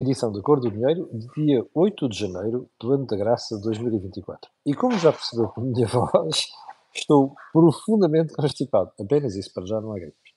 edição 0.00 0.30
da 0.30 0.40
Cor 0.40 0.60
do 0.60 0.70
Dinheiro, 0.70 1.10
dia 1.34 1.66
8 1.74 2.08
de 2.08 2.18
janeiro 2.18 2.70
do 2.80 2.92
ano 2.92 3.06
da 3.06 3.16
graça 3.16 3.56
de 3.56 3.62
2024. 3.62 4.50
E 4.64 4.72
como 4.72 4.96
já 4.96 5.12
percebeu 5.12 5.48
por 5.48 5.64
minha 5.64 5.86
voz, 5.88 6.46
estou 6.94 7.34
profundamente 7.52 8.32
constipado. 8.34 8.92
Apenas 9.00 9.34
isso, 9.34 9.52
para 9.52 9.66
já 9.66 9.80
não 9.80 9.92
há 9.92 9.98
gripes. 9.98 10.32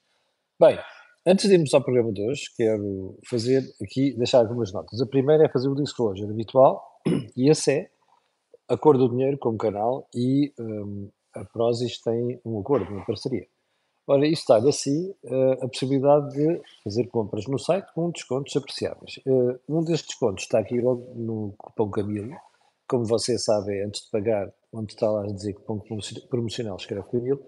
Bem, 0.60 0.80
antes 1.28 1.48
de 1.48 1.54
irmos 1.54 1.74
ao 1.74 1.84
programa 1.84 2.12
de 2.12 2.28
hoje, 2.28 2.44
quero 2.58 3.20
fazer 3.30 3.64
aqui, 3.82 4.16
deixar 4.18 4.40
algumas 4.40 4.74
notas. 4.74 5.00
A 5.00 5.06
primeira 5.06 5.46
é 5.46 5.50
fazer 5.50 5.70
o 5.70 5.76
disclosure 5.76 6.32
habitual, 6.32 6.84
e 7.38 7.50
esse 7.50 7.72
é 7.72 7.92
a 8.68 8.78
Cor 8.78 8.98
do 8.98 9.10
Dinheiro 9.10 9.38
como 9.38 9.58
canal 9.58 10.08
e 10.16 10.52
um, 10.60 11.10
a 11.36 11.46
Prozis 11.46 12.02
tem 12.02 12.42
um 12.44 12.60
acordo, 12.60 12.92
uma 12.92 13.06
parceria. 13.06 13.46
Ora, 14.08 14.28
isto 14.28 14.52
dá-lhe 14.52 14.70
assim 14.70 15.14
uh, 15.24 15.64
a 15.64 15.68
possibilidade 15.68 16.32
de 16.32 16.62
fazer 16.84 17.08
compras 17.08 17.46
no 17.48 17.60
site 17.60 17.88
com 17.94 18.10
descontos 18.10 18.56
apreciáveis. 18.56 19.20
Uh, 19.26 19.60
um 19.70 19.84
destes 19.84 20.08
descontos 20.08 20.44
está 20.44 20.60
aqui 20.60 20.80
logo 20.82 21.14
no 21.16 21.54
cupom 21.58 21.90
Camilo. 21.92 22.36
Como 22.88 23.06
você 23.06 23.38
sabe, 23.38 23.82
antes 23.84 24.04
de 24.04 24.12
pagar, 24.12 24.52
onde 24.74 24.94
está 24.94 25.10
lá 25.10 25.24
a 25.24 25.28
dizer 25.28 25.54
cupom 25.54 25.80
promocional, 26.30 26.78
escreve 26.78 27.08
Camilo. 27.10 27.42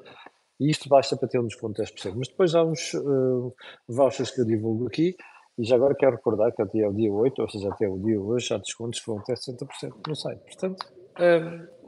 E 0.60 0.70
isto 0.70 0.88
basta 0.88 1.18
para 1.18 1.28
ter 1.28 1.40
um 1.40 1.48
desconto 1.48 1.84
de 1.84 1.92
10%. 1.92 2.14
Mas 2.16 2.28
depois 2.28 2.54
há 2.54 2.64
uns 2.64 2.94
uh, 2.94 3.54
vouchers 3.88 4.30
que 4.30 4.42
eu 4.42 4.46
divulgo 4.46 4.88
aqui. 4.88 5.16
E 5.58 5.66
já 5.66 5.76
agora 5.76 5.96
quero 5.96 6.16
recordar 6.16 6.52
que 6.54 6.62
até 6.62 6.88
o 6.88 6.94
dia 6.94 7.12
8, 7.12 7.42
ou 7.42 7.50
seja, 7.50 7.70
até 7.70 7.88
o 7.88 7.98
dia 8.00 8.20
hoje, 8.20 8.54
há 8.54 8.58
descontos 8.58 9.00
que 9.00 9.08
vão 9.08 9.20
até 9.20 9.34
60% 9.34 9.94
no 10.08 10.16
site. 10.16 10.40
Portanto, 10.40 10.86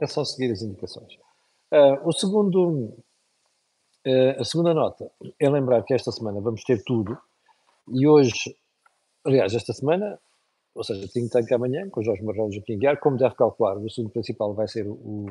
é 0.00 0.06
só 0.06 0.24
seguir 0.24 0.52
as 0.52 0.62
indicações. 0.62 1.18
o 2.04 2.12
segundo 2.12 2.94
Uh, 2.96 3.05
a 4.38 4.44
segunda 4.44 4.72
nota 4.72 5.10
é 5.40 5.48
lembrar 5.48 5.82
que 5.82 5.92
esta 5.92 6.12
semana 6.12 6.40
vamos 6.40 6.62
ter 6.62 6.82
tudo 6.84 7.18
e 7.88 8.06
hoje, 8.06 8.56
aliás, 9.24 9.54
esta 9.54 9.72
semana, 9.72 10.18
ou 10.74 10.82
seja, 10.82 11.08
tanque 11.30 11.54
amanhã, 11.54 11.88
com 11.88 12.02
Jorge 12.02 12.22
Marrelos 12.22 12.56
aqui 12.56 12.74
em 12.74 12.78
guiar, 12.78 12.98
como 12.98 13.16
deve 13.16 13.34
calcular, 13.34 13.76
o 13.76 13.86
assunto 13.86 14.10
principal 14.10 14.54
vai 14.54 14.66
ser 14.66 14.86
o, 14.86 14.94
o 14.94 15.26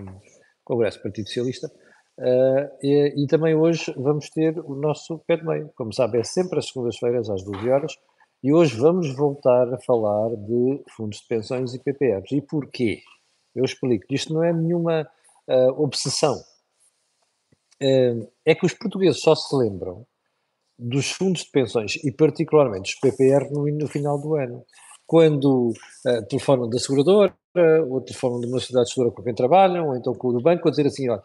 Congresso 0.63 0.99
do 0.99 1.03
Partido 1.03 1.27
Socialista, 1.27 1.67
uh, 1.67 2.77
e, 2.81 3.23
e, 3.23 3.27
também 3.27 3.55
hoje 3.55 3.93
vamos 3.97 4.29
ter 4.29 4.57
o 4.59 4.73
nosso 4.75 5.19
pé 5.27 5.37
de 5.37 5.45
meio. 5.45 5.69
Como 5.75 5.93
sabe, 5.93 6.19
é 6.19 6.23
sempre 6.23 6.59
às 6.59 6.67
segundas-feiras, 6.67 7.29
às 7.29 7.43
12 7.43 7.69
horas, 7.69 7.93
e 8.41 8.53
hoje 8.53 8.77
vamos 8.77 9.13
voltar 9.15 9.73
a 9.73 9.77
falar 9.79 10.29
de 10.35 10.83
fundos 10.95 11.19
de 11.19 11.27
pensões 11.27 11.73
e 11.73 11.79
PPRs. 11.79 12.31
E 12.31 12.41
porquê? 12.41 13.01
Eu 13.53 13.65
explico. 13.65 14.05
Isto 14.09 14.33
não 14.33 14.43
é 14.43 14.53
nenhuma 14.53 15.07
uh, 15.47 15.81
obsessão 15.81 16.35
é 17.79 18.55
que 18.55 18.65
os 18.65 18.73
portugueses 18.73 19.21
só 19.21 19.35
se 19.35 19.55
lembram 19.55 20.05
dos 20.77 21.11
fundos 21.11 21.43
de 21.43 21.51
pensões 21.51 21.95
e 22.03 22.11
particularmente 22.11 22.93
dos 22.93 22.99
PPR 22.99 23.49
no, 23.51 23.65
no 23.65 23.87
final 23.87 24.19
do 24.19 24.35
ano, 24.35 24.63
quando 25.07 25.69
uh, 25.69 26.25
telefonam 26.27 26.69
da 26.69 26.79
seguradora, 26.79 27.33
ou 27.89 28.01
telefonam 28.01 28.39
de 28.41 28.47
uma 28.47 28.59
sociedade 28.59 28.89
seguradora 28.89 29.15
com 29.15 29.23
quem 29.23 29.33
trabalham, 29.33 29.87
ou 29.87 29.95
então 29.95 30.13
com 30.13 30.29
o 30.29 30.33
do 30.33 30.41
banco, 30.41 30.67
a 30.67 30.71
dizer 30.71 30.87
assim, 30.87 31.09
olha, 31.09 31.23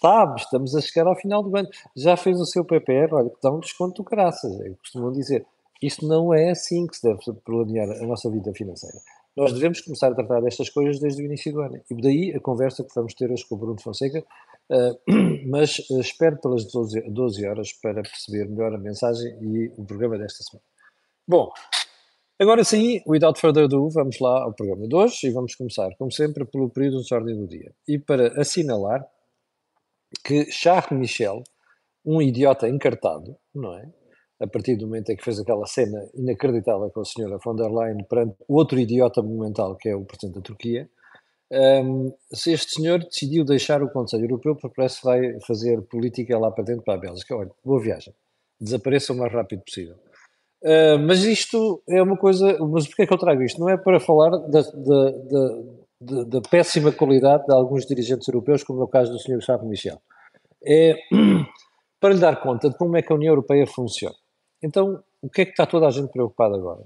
sabe, 0.00 0.40
estamos 0.40 0.74
a 0.74 0.80
chegar 0.80 1.06
ao 1.06 1.16
final 1.16 1.42
do 1.42 1.56
ano, 1.56 1.68
já 1.96 2.16
fez 2.16 2.38
o 2.40 2.44
seu 2.44 2.64
PPR, 2.64 3.12
olha, 3.12 3.30
que 3.30 3.38
dá 3.42 3.50
um 3.50 3.60
desconto 3.60 4.02
do 4.02 4.08
graças, 4.08 4.52
costumam 4.78 5.12
dizer. 5.12 5.46
Isto 5.82 6.06
não 6.06 6.34
é 6.34 6.50
assim 6.50 6.86
que 6.86 6.96
se 6.96 7.02
deve 7.02 7.20
planear 7.42 7.88
a 7.90 8.06
nossa 8.06 8.30
vida 8.30 8.52
financeira. 8.52 8.98
Nós 9.34 9.52
devemos 9.54 9.80
começar 9.80 10.08
a 10.08 10.14
tratar 10.14 10.40
destas 10.40 10.68
coisas 10.68 11.00
desde 11.00 11.22
o 11.22 11.24
início 11.24 11.50
do 11.52 11.62
ano. 11.62 11.80
E 11.90 11.94
daí 12.02 12.34
a 12.36 12.40
conversa 12.40 12.84
que 12.84 12.94
vamos 12.94 13.14
ter 13.14 13.30
hoje 13.30 13.46
com 13.48 13.54
o 13.54 13.58
Bruno 13.58 13.80
Fonseca, 13.80 14.22
mas 15.48 15.78
uh, 15.90 16.00
espero 16.00 16.40
pelas 16.40 16.64
12, 16.70 17.10
12 17.10 17.46
horas 17.46 17.72
para 17.82 18.02
perceber 18.02 18.48
melhor 18.48 18.74
a 18.74 18.78
mensagem 18.78 19.36
e 19.40 19.72
o 19.76 19.84
programa 19.84 20.18
desta 20.18 20.44
semana. 20.44 20.64
Bom, 21.26 21.50
agora 22.38 22.62
sim, 22.64 23.00
without 23.06 23.40
further 23.40 23.64
ado, 23.64 23.88
vamos 23.90 24.18
lá 24.20 24.42
ao 24.42 24.54
programa 24.54 24.86
de 24.86 24.94
hoje 24.94 25.26
e 25.26 25.30
vamos 25.30 25.54
começar, 25.54 25.90
como 25.98 26.12
sempre, 26.12 26.44
pelo 26.44 26.70
período 26.70 27.02
de 27.02 27.14
ordem 27.14 27.36
do 27.36 27.46
dia. 27.46 27.72
E 27.88 27.98
para 27.98 28.40
assinalar 28.40 29.04
que 30.24 30.50
Charles 30.50 30.98
Michel, 30.98 31.42
um 32.04 32.22
idiota 32.22 32.68
encartado, 32.68 33.36
não 33.54 33.76
é? 33.76 33.90
a 34.40 34.46
partir 34.46 34.76
do 34.76 34.86
momento 34.86 35.10
em 35.10 35.16
que 35.16 35.22
fez 35.22 35.38
aquela 35.38 35.66
cena 35.66 36.08
inacreditável 36.14 36.90
com 36.90 37.00
a 37.00 37.04
senhora 37.04 37.38
von 37.44 37.54
der 37.54 37.70
Leyen 37.70 38.02
perante 38.04 38.36
outro 38.48 38.78
idiota 38.78 39.22
monumental 39.22 39.76
que 39.76 39.90
é 39.90 39.94
o 39.94 40.04
Presidente 40.04 40.36
da 40.36 40.40
Turquia, 40.40 40.88
um, 41.52 42.12
se 42.32 42.52
este 42.52 42.76
senhor 42.76 43.00
decidiu 43.00 43.44
deixar 43.44 43.82
o 43.82 43.90
Conselho 43.90 44.24
Europeu 44.24 44.54
porque 44.54 44.76
parece 44.76 45.00
que 45.00 45.04
vai 45.04 45.40
fazer 45.40 45.82
política 45.82 46.38
lá 46.38 46.50
para 46.50 46.64
dentro 46.64 46.82
para 46.82 46.94
a 46.94 46.98
Bélgica. 46.98 47.36
Olha, 47.36 47.50
boa 47.64 47.80
viagem. 47.80 48.14
Desapareça 48.60 49.12
o 49.12 49.16
mais 49.16 49.32
rápido 49.32 49.62
possível. 49.62 49.96
Uh, 50.62 50.98
mas 51.06 51.24
isto 51.24 51.82
é 51.88 52.00
uma 52.02 52.16
coisa. 52.16 52.56
Mas 52.58 52.86
porquê 52.86 53.02
é 53.02 53.06
que 53.06 53.12
eu 53.12 53.18
trago 53.18 53.42
isto? 53.42 53.58
Não 53.58 53.68
é 53.68 53.76
para 53.76 53.98
falar 53.98 54.30
da, 54.30 54.60
da, 54.60 55.10
da, 56.00 56.24
da 56.24 56.40
péssima 56.42 56.92
qualidade 56.92 57.46
de 57.46 57.52
alguns 57.52 57.84
dirigentes 57.84 58.28
europeus, 58.28 58.62
como 58.62 58.80
é 58.80 58.84
o 58.84 58.88
caso 58.88 59.10
do 59.10 59.18
Sr. 59.18 59.40
Charles 59.40 59.68
Michel. 59.68 60.00
É 60.64 60.96
para 61.98 62.14
lhe 62.14 62.20
dar 62.20 62.40
conta 62.40 62.70
de 62.70 62.76
como 62.76 62.96
é 62.96 63.02
que 63.02 63.12
a 63.12 63.16
União 63.16 63.32
Europeia 63.32 63.66
funciona. 63.66 64.14
Então, 64.62 65.02
o 65.20 65.28
que 65.28 65.42
é 65.42 65.44
que 65.44 65.50
está 65.50 65.66
toda 65.66 65.86
a 65.86 65.90
gente 65.90 66.10
preocupada 66.12 66.54
agora? 66.54 66.84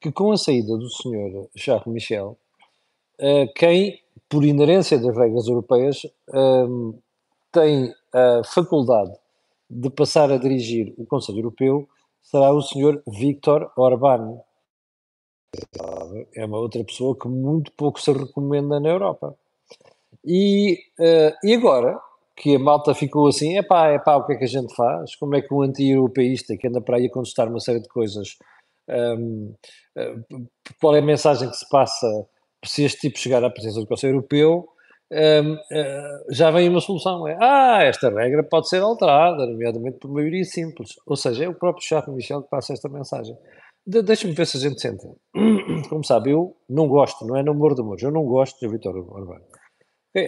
Que 0.00 0.10
com 0.10 0.32
a 0.32 0.36
saída 0.36 0.76
do 0.76 0.88
senhor 0.88 1.48
Charles 1.56 1.86
Michel, 1.86 2.38
quem, 3.54 4.00
por 4.28 4.44
inerência 4.44 4.98
das 4.98 5.16
regras 5.16 5.46
europeias, 5.46 6.04
uh, 6.28 6.98
tem 7.52 7.92
a 8.12 8.42
faculdade 8.44 9.12
de 9.68 9.90
passar 9.90 10.30
a 10.32 10.36
dirigir 10.36 10.94
o 10.98 11.06
Conselho 11.06 11.38
Europeu 11.38 11.88
será 12.22 12.52
o 12.52 12.62
senhor 12.62 13.02
Viktor 13.06 13.70
Orbán. 13.76 14.40
É 16.34 16.44
uma 16.44 16.58
outra 16.58 16.84
pessoa 16.84 17.16
que 17.18 17.28
muito 17.28 17.72
pouco 17.72 18.00
se 18.00 18.12
recomenda 18.12 18.78
na 18.78 18.88
Europa. 18.88 19.36
E, 20.24 20.78
uh, 20.98 21.34
e 21.42 21.54
agora, 21.54 22.00
que 22.36 22.56
a 22.56 22.58
malta 22.58 22.94
ficou 22.94 23.26
assim, 23.26 23.56
é 23.56 23.62
pá, 23.62 23.88
é 23.88 23.98
pá, 23.98 24.16
o 24.16 24.26
que 24.26 24.34
é 24.34 24.36
que 24.36 24.44
a 24.44 24.48
gente 24.48 24.74
faz? 24.74 25.16
Como 25.16 25.34
é 25.34 25.42
que 25.42 25.52
um 25.52 25.62
anti-europeísta 25.62 26.56
que 26.56 26.68
anda 26.68 26.80
para 26.80 26.96
aí 26.96 27.06
a 27.06 27.10
contestar 27.10 27.48
uma 27.48 27.60
série 27.60 27.80
de 27.80 27.88
coisas, 27.88 28.36
um, 28.88 29.54
uh, 29.96 30.46
qual 30.80 30.94
é 30.94 31.00
a 31.00 31.02
mensagem 31.02 31.48
que 31.48 31.56
se 31.56 31.68
passa 31.68 32.06
se 32.64 32.84
este 32.84 33.00
tipo 33.00 33.18
chegar 33.18 33.42
à 33.44 33.50
presença 33.50 33.80
do 33.80 33.86
Conselho 33.86 34.14
Europeu? 34.14 34.68
Um, 35.12 35.54
uh, 35.54 36.32
já 36.32 36.52
vem 36.52 36.68
uma 36.68 36.80
solução, 36.80 37.26
é, 37.26 37.36
ah, 37.40 37.80
esta 37.82 38.08
regra 38.10 38.44
pode 38.44 38.68
ser 38.68 38.80
alterada, 38.80 39.44
nomeadamente 39.44 39.98
por 39.98 40.08
maioria 40.08 40.44
simples. 40.44 40.90
Ou 41.04 41.16
seja, 41.16 41.44
é 41.44 41.48
o 41.48 41.54
próprio 41.54 41.84
Charles 41.84 42.14
Michel 42.14 42.42
que 42.42 42.50
passa 42.50 42.72
esta 42.72 42.88
mensagem. 42.88 43.36
De, 43.84 44.02
Deixa-me 44.02 44.34
ver 44.34 44.46
se 44.46 44.56
a 44.56 44.60
gente 44.60 44.80
sente. 44.80 45.04
Como 45.88 46.04
sabe, 46.04 46.30
eu 46.30 46.56
não 46.68 46.86
gosto, 46.86 47.26
não 47.26 47.36
é 47.36 47.42
no 47.42 47.50
amor 47.50 47.74
de 47.74 47.80
amor, 47.80 47.96
eu 48.00 48.12
não 48.12 48.24
gosto 48.24 48.60
de 48.60 48.68
Vitor 48.68 48.96
Orbán. 48.96 49.40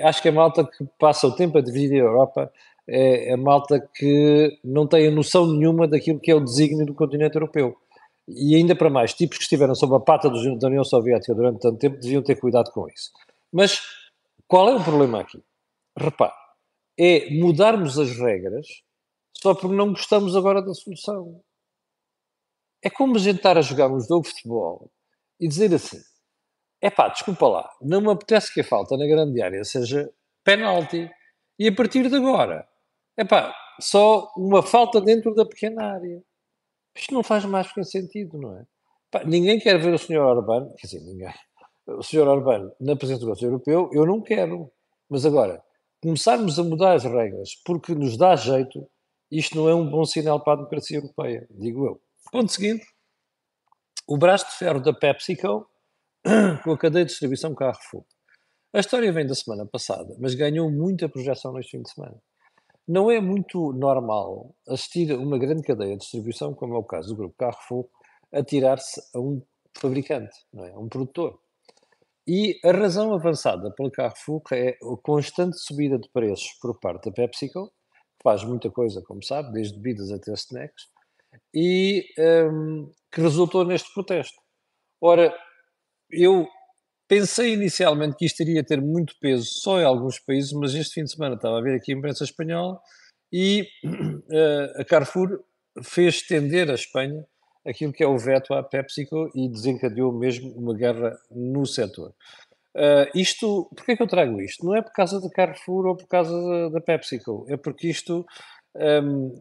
Acho 0.05 0.23
que 0.23 0.29
a 0.29 0.33
malta 0.33 0.65
que 0.65 0.85
passa 0.99 1.27
o 1.27 1.35
tempo 1.35 1.59
a 1.59 1.61
dividir 1.61 2.01
a 2.01 2.07
Europa 2.07 2.53
é 2.89 3.33
a 3.33 3.37
malta 3.37 3.81
que 3.95 4.59
não 4.65 4.87
tem 4.87 5.07
a 5.07 5.11
noção 5.11 5.47
nenhuma 5.47 5.87
daquilo 5.87 6.21
que 6.21 6.31
é 6.31 6.35
o 6.35 6.41
desígnio 6.41 6.87
do 6.87 6.95
continente 6.95 7.37
europeu. 7.37 7.77
E 8.29 8.55
ainda 8.55 8.77
para 8.77 8.89
mais, 8.89 9.15
tipos 9.15 9.39
que 9.39 9.45
estiveram 9.45 9.75
sob 9.75 9.95
a 9.97 10.01
pata 10.01 10.31
do, 10.31 10.59
da 10.59 10.69
União 10.69 10.85
Soviética 10.85 11.35
durante 11.35 11.61
tanto 11.61 11.79
tempo 11.79 11.99
deviam 11.99 12.23
ter 12.23 12.39
cuidado 12.39 12.71
com 12.71 12.89
isso. 12.89 13.11
Mas 13.53 13.81
qual 14.47 14.69
é 14.69 14.77
o 14.77 14.85
problema 14.85 15.21
aqui? 15.21 15.43
Repare, 15.99 16.33
é 16.99 17.31
mudarmos 17.31 17.99
as 17.99 18.17
regras 18.17 18.67
só 19.37 19.55
porque 19.55 19.75
não 19.75 19.89
gostamos 19.89 20.37
agora 20.37 20.63
da 20.63 20.73
solução. 20.73 21.43
É 22.81 22.89
como 22.89 23.17
a 23.17 23.19
gente 23.19 23.37
estar 23.37 23.59
a 23.59 23.63
jogar 23.63 23.89
um 23.89 24.01
jogo 24.01 24.23
de 24.23 24.31
futebol 24.31 24.91
e 25.41 25.49
dizer 25.49 25.75
assim: 25.75 26.01
é 26.81 26.91
pá, 26.91 27.09
desculpa 27.09 27.49
lá, 27.49 27.71
não 27.81 28.01
me 28.01 28.11
apetece 28.11 28.53
que 28.53 28.61
a 28.61 28.65
falta 28.65 28.97
na 28.97 29.07
grande 29.07 29.43
área 29.43 29.65
seja 29.65 30.13
penalti. 30.45 31.11
E 31.59 31.69
a 31.69 31.75
partir 31.75 32.09
de 32.09 32.17
agora, 32.17 32.67
é 33.17 33.25
pá, 33.25 33.55
só 33.81 34.33
uma 34.37 34.63
falta 34.63 35.01
dentro 35.01 35.35
da 35.35 35.45
pequena 35.45 35.95
área. 35.95 36.23
Isto 36.95 37.15
não 37.15 37.23
faz 37.23 37.45
mais 37.45 37.73
que 37.73 37.83
sentido, 37.85 38.39
não 38.39 38.57
é? 38.57 38.65
Pá, 39.11 39.25
ninguém 39.25 39.59
quer 39.59 39.79
ver 39.79 39.93
o 39.95 39.99
Sr. 39.99 40.21
Orbán, 40.21 40.73
quer 40.77 40.87
dizer, 40.87 41.01
ninguém. 41.01 41.33
O 41.87 42.03
Sr. 42.03 42.29
Orbán 42.29 42.71
na 42.81 42.97
presença 42.97 43.21
do 43.21 43.27
Conselho 43.27 43.53
Europeu, 43.53 43.91
eu 43.93 44.07
não 44.07 44.21
quero. 44.21 44.71
Mas 45.09 45.27
agora, 45.27 45.63
começarmos 46.03 46.59
a 46.59 46.65
mudar 46.65 46.95
as 46.95 47.05
regras 47.05 47.51
porque 47.65 47.95
nos 47.95 48.17
dá 48.17 48.37
jeito, 48.37 48.89
isto 49.31 49.57
não 49.57 49.69
é 49.69 49.75
um 49.75 49.89
bom 49.89 50.05
sinal 50.05 50.43
para 50.43 50.55
a 50.55 50.57
democracia 50.57 50.99
europeia, 50.99 51.47
digo 51.51 51.87
eu. 51.87 52.03
Ponto 52.31 52.51
seguinte: 52.51 52.85
o 54.07 54.17
braço 54.17 54.47
de 54.51 54.57
ferro 54.57 54.81
da 54.81 54.93
PepsiCo 54.93 55.67
com 56.65 56.73
a 56.73 56.79
cadeia 56.79 57.05
de 57.05 57.11
distribuição 57.11 57.55
Carrefour. 57.55 58.05
A 58.73 58.81
história 58.81 59.13
vem 59.13 59.27
da 59.27 59.35
semana 59.35 59.67
passada, 59.67 60.17
mas 60.19 60.35
ganhou 60.35 60.71
muita 60.71 61.09
projeção 61.09 61.53
neste 61.53 61.73
fim 61.73 61.83
de 61.83 61.91
semana. 61.91 62.17
Não 62.87 63.11
é 63.11 63.21
muito 63.21 63.73
normal 63.73 64.55
assistir 64.69 65.13
a 65.13 65.17
uma 65.17 65.39
grande 65.39 65.63
cadeia 65.63 65.93
de 65.93 66.03
distribuição, 66.03 66.55
como 66.55 66.75
é 66.75 66.79
o 66.79 66.85
caso 66.85 67.09
do 67.09 67.17
grupo 67.17 67.37
Carrefour, 67.39 67.89
a 68.33 68.43
tirar-se 68.43 69.01
a 69.15 69.21
um 69.21 69.43
fabricante, 69.77 70.35
não 70.53 70.65
é? 70.65 70.73
a 70.73 70.79
um 70.79 70.89
produtor. 70.89 71.39
E 72.27 72.59
a 72.65 72.73
razão 72.73 73.13
avançada 73.13 73.71
pelo 73.73 73.91
Carrefour 73.91 74.43
é 74.53 74.71
a 74.71 74.97
constante 75.03 75.59
subida 75.59 75.99
de 75.99 76.09
preços 76.09 76.53
por 76.61 76.79
parte 76.79 77.07
da 77.07 77.13
PepsiCo, 77.13 77.67
que 77.69 78.23
faz 78.23 78.45
muita 78.45 78.71
coisa, 78.71 79.03
como 79.03 79.23
sabe, 79.23 79.53
desde 79.53 79.77
bebidas 79.79 80.11
até 80.13 80.33
snacks, 80.33 80.89
e 81.55 82.05
um, 82.19 82.91
que 83.11 83.21
resultou 83.21 83.65
neste 83.65 83.93
protesto. 83.93 84.41
Ora, 85.01 85.37
eu 86.11 86.47
pensei 87.13 87.53
inicialmente 87.53 88.17
que 88.17 88.25
isto 88.25 88.41
iria 88.41 88.65
ter 88.65 88.81
muito 88.81 89.15
peso 89.21 89.45
só 89.45 89.79
em 89.79 89.85
alguns 89.85 90.19
países, 90.19 90.51
mas 90.55 90.75
este 90.75 90.95
fim 90.95 91.05
de 91.05 91.13
semana 91.13 91.35
estava 91.35 91.59
a 91.59 91.61
ver 91.61 91.77
aqui 91.77 91.93
a 91.93 91.95
imprensa 91.95 92.25
espanhola 92.25 92.81
e 93.31 93.69
uh, 93.85 94.81
a 94.81 94.85
Carrefour 94.87 95.45
fez 95.83 96.15
estender 96.15 96.71
a 96.71 96.75
Espanha 96.75 97.23
aquilo 97.67 97.93
que 97.93 98.03
é 98.03 98.07
o 98.07 98.17
veto 98.17 98.55
à 98.55 98.63
PepsiCo 98.63 99.31
e 99.35 99.47
desencadeou 99.47 100.11
mesmo 100.11 100.55
uma 100.57 100.75
guerra 100.75 101.15
no 101.31 101.67
setor. 101.67 102.15
Uh, 102.75 103.05
isto, 103.15 103.69
porquê 103.77 103.93
é 103.93 103.97
que 103.97 104.03
eu 104.03 104.09
trago 104.09 104.41
isto? 104.41 104.65
Não 104.65 104.75
é 104.75 104.81
por 104.81 104.95
causa 104.95 105.21
da 105.21 105.29
Carrefour 105.29 105.89
ou 105.89 105.97
por 105.97 106.09
causa 106.09 106.71
da, 106.71 106.81
PepsiCo, 106.81 107.45
é 107.47 107.59
porque 107.59 107.89
isto 107.89 108.25
um, 108.75 109.35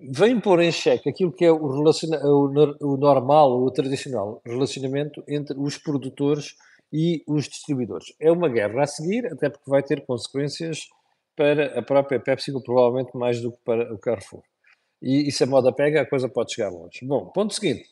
vem 0.00 0.40
pôr 0.40 0.60
em 0.60 0.72
xeque 0.72 1.08
aquilo 1.08 1.32
que 1.32 1.44
é 1.44 1.52
o, 1.52 1.58
o, 1.64 2.76
o 2.80 2.96
normal, 2.96 3.62
o 3.62 3.70
tradicional 3.70 4.42
relacionamento 4.44 5.22
entre 5.28 5.56
os 5.56 5.78
produtores 5.78 6.56
e 6.96 7.24
os 7.26 7.48
distribuidores. 7.48 8.14
É 8.20 8.30
uma 8.30 8.48
guerra 8.48 8.84
a 8.84 8.86
seguir, 8.86 9.26
até 9.26 9.50
porque 9.50 9.68
vai 9.68 9.82
ter 9.82 10.06
consequências 10.06 10.88
para 11.34 11.76
a 11.76 11.82
própria 11.82 12.20
PepsiCo, 12.20 12.62
provavelmente 12.62 13.16
mais 13.16 13.40
do 13.40 13.50
que 13.50 13.58
para 13.64 13.92
o 13.92 13.98
Carrefour. 13.98 14.44
E, 15.02 15.26
e 15.26 15.32
se 15.32 15.42
a 15.42 15.46
moda 15.48 15.72
pega, 15.72 16.02
a 16.02 16.08
coisa 16.08 16.28
pode 16.28 16.54
chegar 16.54 16.70
longe. 16.70 17.04
Bom, 17.04 17.26
ponto 17.30 17.52
seguinte. 17.52 17.88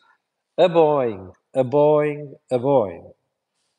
A 0.57 0.69
Boeing, 0.69 1.33
a 1.53 1.65
Boeing, 1.65 2.33
a 2.49 2.57
Boeing. 2.57 3.03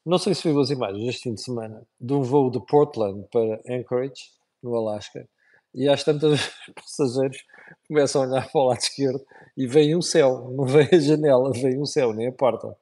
Não 0.05 0.17
sei 0.17 0.35
se 0.35 0.43
viu 0.43 0.59
as 0.59 0.69
imagens 0.69 1.07
este 1.07 1.23
fim 1.23 1.35
de 1.35 1.41
semana 1.41 1.87
de 2.01 2.13
um 2.13 2.21
voo 2.21 2.51
de 2.51 2.59
Portland 2.65 3.25
para 3.31 3.61
Anchorage, 3.69 4.29
no 4.61 4.75
Alasca, 4.75 5.25
e 5.73 5.87
às 5.87 6.03
tantas 6.03 6.51
passageiros 6.75 7.45
começam 7.87 8.23
a 8.23 8.27
olhar 8.27 8.51
para 8.51 8.61
o 8.61 8.65
lado 8.65 8.79
esquerdo 8.79 9.25
e 9.55 9.65
vem 9.67 9.95
um 9.95 10.01
céu, 10.01 10.51
não 10.51 10.65
vem 10.65 10.89
a 10.91 10.99
janela, 10.99 11.49
vem 11.53 11.79
um 11.79 11.85
céu, 11.85 12.11
nem 12.11 12.27
a 12.27 12.31
porta. 12.33 12.75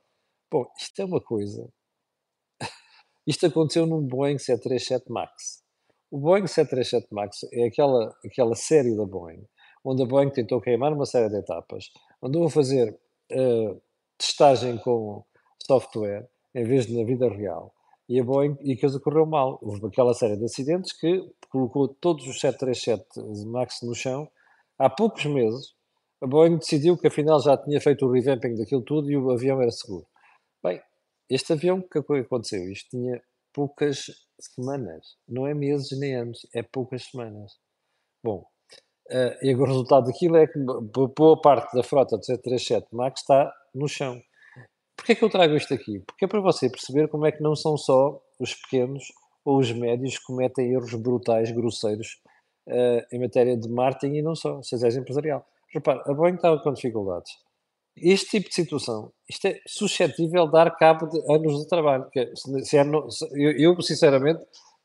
Bom, 0.51 0.65
isto 0.75 0.99
é 0.99 1.05
uma 1.05 1.21
coisa. 1.21 1.69
Isto 3.25 3.45
aconteceu 3.45 3.85
num 3.85 4.01
Boeing 4.01 4.37
737 4.37 5.11
MAX. 5.11 5.63
O 6.09 6.19
Boeing 6.19 6.47
737 6.47 7.07
MAX 7.13 7.43
é 7.53 7.67
aquela, 7.67 8.15
aquela 8.25 8.55
série 8.55 8.95
da 8.95 9.05
Boeing, 9.05 9.45
onde 9.83 10.03
a 10.03 10.05
Boeing 10.05 10.29
tentou 10.29 10.59
queimar 10.59 10.91
uma 10.91 11.05
série 11.05 11.29
de 11.29 11.37
etapas, 11.37 11.91
andou 12.21 12.45
a 12.45 12.49
fazer 12.49 12.97
uh, 13.31 13.81
testagem 14.17 14.77
com 14.79 15.23
software 15.65 16.27
em 16.53 16.63
vez 16.63 16.85
de 16.85 16.97
na 16.97 17.05
vida 17.05 17.29
real 17.29 17.73
e 18.11 18.19
a 18.19 18.23
Boeing, 18.25 18.57
e 18.59 18.75
coisa 18.75 18.99
correu 18.99 19.25
mal. 19.25 19.57
Houve 19.61 19.87
aquela 19.87 20.13
série 20.13 20.35
de 20.35 20.43
acidentes 20.43 20.91
que 20.91 21.25
colocou 21.49 21.87
todos 21.87 22.27
os 22.27 22.41
737 22.41 23.47
MAX 23.47 23.81
no 23.83 23.95
chão. 23.95 24.27
Há 24.77 24.89
poucos 24.89 25.23
meses, 25.25 25.73
a 26.21 26.27
Boeing 26.27 26.57
decidiu 26.57 26.97
que 26.97 27.07
afinal 27.07 27.39
já 27.39 27.55
tinha 27.55 27.79
feito 27.79 28.05
o 28.05 28.11
revamping 28.11 28.55
daquilo 28.55 28.81
tudo 28.81 29.09
e 29.09 29.15
o 29.15 29.31
avião 29.31 29.61
era 29.61 29.71
seguro. 29.71 30.05
Bem, 30.61 30.81
este 31.31 31.53
avião, 31.53 31.81
que 31.81 31.97
aconteceu? 31.97 32.69
Isto 32.69 32.89
tinha 32.89 33.21
poucas 33.53 34.05
semanas, 34.39 35.15
não 35.27 35.47
é 35.47 35.53
meses 35.53 35.97
nem 35.97 36.15
anos, 36.15 36.45
é 36.53 36.61
poucas 36.61 37.05
semanas. 37.05 37.53
Bom, 38.23 38.45
uh, 39.09 39.45
e 39.45 39.55
o 39.55 39.63
resultado 39.63 40.07
daquilo 40.07 40.35
é 40.35 40.45
que 40.45 40.59
boa 40.59 41.39
parte 41.41 41.73
da 41.75 41.83
frota 41.83 42.17
do 42.17 42.25
737 42.25 42.87
MAX 42.93 43.21
está 43.21 43.53
no 43.73 43.87
chão. 43.87 44.21
Porquê 44.95 45.13
é 45.13 45.15
que 45.15 45.23
eu 45.23 45.29
trago 45.29 45.55
isto 45.55 45.73
aqui? 45.73 45.99
Porque 46.01 46.25
é 46.25 46.27
para 46.27 46.41
você 46.41 46.69
perceber 46.69 47.07
como 47.07 47.25
é 47.25 47.31
que 47.31 47.41
não 47.41 47.55
são 47.55 47.77
só 47.77 48.21
os 48.39 48.53
pequenos 48.53 49.03
ou 49.45 49.57
os 49.57 49.71
médios 49.71 50.17
que 50.17 50.25
cometem 50.25 50.73
erros 50.73 50.93
brutais, 50.95 51.49
grosseiros, 51.51 52.21
uh, 52.67 53.05
em 53.11 53.19
matéria 53.19 53.57
de 53.57 53.69
marketing 53.69 54.15
e 54.15 54.21
não 54.21 54.35
só, 54.35 54.61
seja 54.61 54.99
empresarial. 54.99 55.47
Repare, 55.73 56.01
a 56.05 56.13
Boeing 56.13 56.35
estava 56.35 56.61
com 56.61 56.73
dificuldades. 56.73 57.31
Este 57.95 58.31
tipo 58.31 58.49
de 58.49 58.55
situação, 58.55 59.11
isto 59.29 59.45
é 59.47 59.59
suscetível 59.67 60.45
de 60.45 60.51
dar 60.51 60.71
cabo 60.77 61.07
de 61.07 61.19
anos 61.31 61.59
de 61.59 61.67
trabalho. 61.67 62.07
Se, 62.35 62.65
se 62.65 62.77
é 62.77 62.83
no, 62.83 63.09
se, 63.11 63.25
eu, 63.33 63.51
eu, 63.51 63.81
sinceramente, 63.81 64.43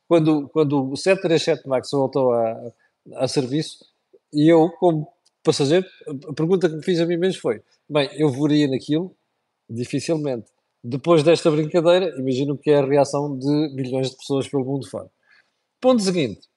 quando, 0.09 0.49
quando 0.49 0.91
o 0.91 0.97
737 0.97 1.69
MAX 1.69 1.91
voltou 1.93 2.33
a, 2.33 2.73
a 3.15 3.29
serviço, 3.29 3.85
e 4.33 4.49
eu, 4.49 4.71
como 4.79 5.09
passageiro, 5.43 5.87
a 6.29 6.33
pergunta 6.33 6.69
que 6.69 6.77
me 6.77 6.83
fiz 6.83 7.01
a 7.01 7.07
mim 7.07 7.17
mesmo 7.17 7.41
foi: 7.41 7.63
bem, 7.89 8.09
eu 8.15 8.31
voaria 8.31 8.69
naquilo 8.69 9.17
Dificilmente. 9.69 10.47
Depois 10.83 11.25
desta 11.25 11.51
brincadeira, 11.51 12.15
imagino 12.17 12.57
que 12.57 12.71
é 12.71 12.77
a 12.77 12.87
reação 12.87 13.37
de 13.37 13.75
milhões 13.75 14.11
de 14.11 14.17
pessoas 14.17 14.49
pelo 14.49 14.65
mundo 14.65 14.89
fora. 14.89 15.11
Ponto 15.81 16.01
seguinte. 16.01 16.49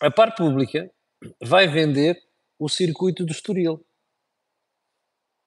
A 0.00 0.10
par 0.10 0.34
pública 0.34 0.90
vai 1.40 1.68
vender 1.68 2.18
o 2.58 2.68
circuito 2.68 3.26
do 3.26 3.32
Estoril. 3.32 3.84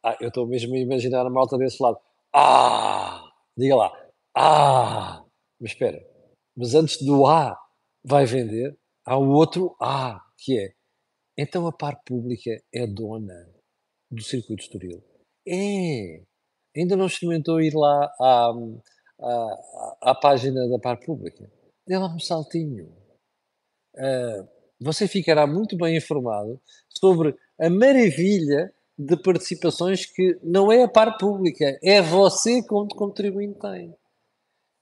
Ah, 0.05 0.15
eu 0.21 0.27
estou 0.27 0.45
mesmo 0.45 0.75
a 0.75 0.77
imaginar 0.77 1.25
a 1.25 1.29
malta 1.29 1.57
desse 1.57 1.81
lado. 1.81 1.97
Ah! 2.31 3.23
Diga 3.57 3.75
lá. 3.75 4.09
Ah! 4.35 5.25
Mas 5.59 5.71
espera. 5.71 6.05
Mas 6.55 6.75
antes 6.75 7.01
do 7.01 7.25
A 7.25 7.57
vai 8.03 8.25
vender, 8.25 8.77
há 9.03 9.17
o 9.17 9.29
outro 9.29 9.75
A, 9.81 10.21
que 10.37 10.59
é. 10.59 10.73
Então 11.35 11.65
a 11.65 11.71
par 11.71 12.03
pública 12.05 12.51
é 12.71 12.85
dona 12.85 13.49
do 14.11 14.21
circuito 14.21 14.61
Estoril. 14.61 15.03
É! 15.47 16.23
ainda 16.75 16.95
não 16.95 17.05
experimentou 17.05 17.61
ir 17.61 17.73
lá 17.73 18.11
à, 18.19 18.51
à, 19.21 20.11
à 20.11 20.15
página 20.15 20.67
da 20.67 20.77
Par 20.77 20.99
Pública? 20.99 21.49
Dê 21.87 21.97
lá 21.97 22.13
um 22.13 22.19
saltinho. 22.19 22.91
Uh, 23.95 24.47
você 24.79 25.07
ficará 25.07 25.47
muito 25.47 25.77
bem 25.77 25.95
informado 25.95 26.61
sobre 26.89 27.35
a 27.59 27.69
maravilha 27.69 28.73
de 28.97 29.17
participações 29.17 30.05
que 30.05 30.39
não 30.41 30.71
é 30.71 30.83
a 30.83 30.87
par 30.87 31.17
pública, 31.17 31.77
é 31.83 32.01
você 32.01 32.63
como 32.63 32.87
contribuinte 32.87 33.59
tem. 33.59 33.93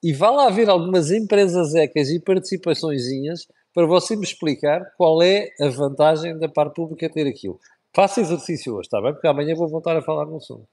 E 0.03 0.13
vá 0.13 0.29
lá 0.29 0.49
ver 0.49 0.69
algumas 0.69 1.11
empresas 1.11 1.73
ecas 1.73 2.09
e 2.09 2.19
participaçõezinhas 2.19 3.47
para 3.73 3.87
você 3.87 4.15
me 4.15 4.23
explicar 4.23 4.93
qual 4.97 5.21
é 5.21 5.49
a 5.59 5.69
vantagem 5.69 6.37
da 6.37 6.47
par 6.47 6.71
pública 6.71 7.09
ter 7.09 7.27
aquilo. 7.27 7.59
Faça 7.95 8.21
exercício 8.21 8.73
hoje, 8.73 8.87
está 8.87 9.01
bem? 9.01 9.13
Porque 9.13 9.27
amanhã 9.27 9.55
vou 9.55 9.67
voltar 9.67 9.95
a 9.95 10.01
falar 10.01 10.25
no 10.25 10.37
assunto. 10.37 10.67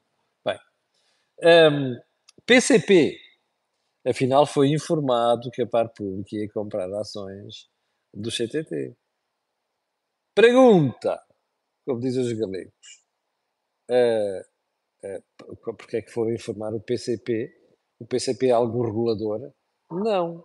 Um, 1.42 1.98
PCP, 2.44 3.16
afinal, 4.06 4.44
foi 4.44 4.68
informado 4.68 5.50
que 5.50 5.62
a 5.62 5.66
par 5.66 5.88
pública 5.88 6.36
ia 6.36 6.50
comprar 6.50 6.92
ações 6.92 7.68
do 8.12 8.30
CTT. 8.30 8.94
Pergunta, 10.34 11.22
como 11.86 12.00
dizem 12.00 12.22
os 12.22 12.32
galegos, 12.32 13.04
porque 15.62 15.96
é 15.96 16.02
que 16.02 16.10
foram 16.10 16.32
informar 16.32 16.74
o 16.74 16.80
PCP? 16.80 17.52
O 17.98 18.06
PCP 18.06 18.48
é 18.48 18.52
algo 18.52 18.84
regulador? 18.84 19.52
Não. 19.90 20.44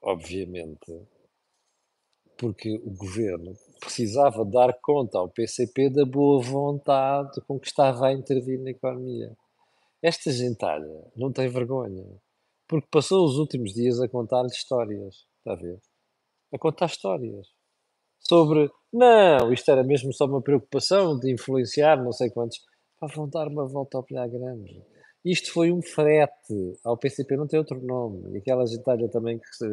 Obviamente, 0.00 1.06
porque 2.36 2.76
o 2.84 2.90
governo 2.96 3.52
precisava 3.80 4.44
dar 4.44 4.72
conta 4.80 5.18
ao 5.18 5.28
PCP 5.28 5.90
da 5.90 6.04
boa 6.04 6.40
vontade 6.40 7.40
com 7.42 7.58
que 7.58 7.66
estava 7.66 8.06
a 8.06 8.12
intervir 8.12 8.60
na 8.62 8.70
economia. 8.70 9.36
Esta 10.00 10.30
gentalha 10.30 11.10
não 11.16 11.32
tem 11.32 11.48
vergonha, 11.48 12.06
porque 12.68 12.86
passou 12.88 13.24
os 13.24 13.36
últimos 13.36 13.74
dias 13.74 14.00
a 14.00 14.08
contar-lhe 14.08 14.48
histórias, 14.48 15.26
está 15.38 15.52
a 15.52 15.56
ver? 15.56 15.80
A 16.52 16.58
contar 16.58 16.86
histórias 16.86 17.48
sobre, 18.20 18.70
não, 18.92 19.52
isto 19.52 19.70
era 19.70 19.82
mesmo 19.82 20.12
só 20.12 20.26
uma 20.26 20.42
preocupação 20.42 21.18
de 21.18 21.32
influenciar 21.32 22.02
não 22.02 22.12
sei 22.12 22.30
quantos, 22.30 22.58
para 22.98 23.14
vão 23.14 23.28
dar 23.28 23.48
uma 23.48 23.66
volta 23.66 23.96
ao 23.96 24.04
pilhar 24.04 24.28
grande. 24.28 24.82
Isto 25.24 25.52
foi 25.52 25.72
um 25.72 25.82
frete 25.82 26.78
ao 26.84 26.96
PCP, 26.96 27.36
não 27.36 27.46
tem 27.46 27.58
outro 27.58 27.80
nome, 27.80 28.34
e 28.34 28.38
aquela 28.38 28.66
gentalha 28.66 29.08
também 29.08 29.38
que 29.38 29.46
se 29.54 29.66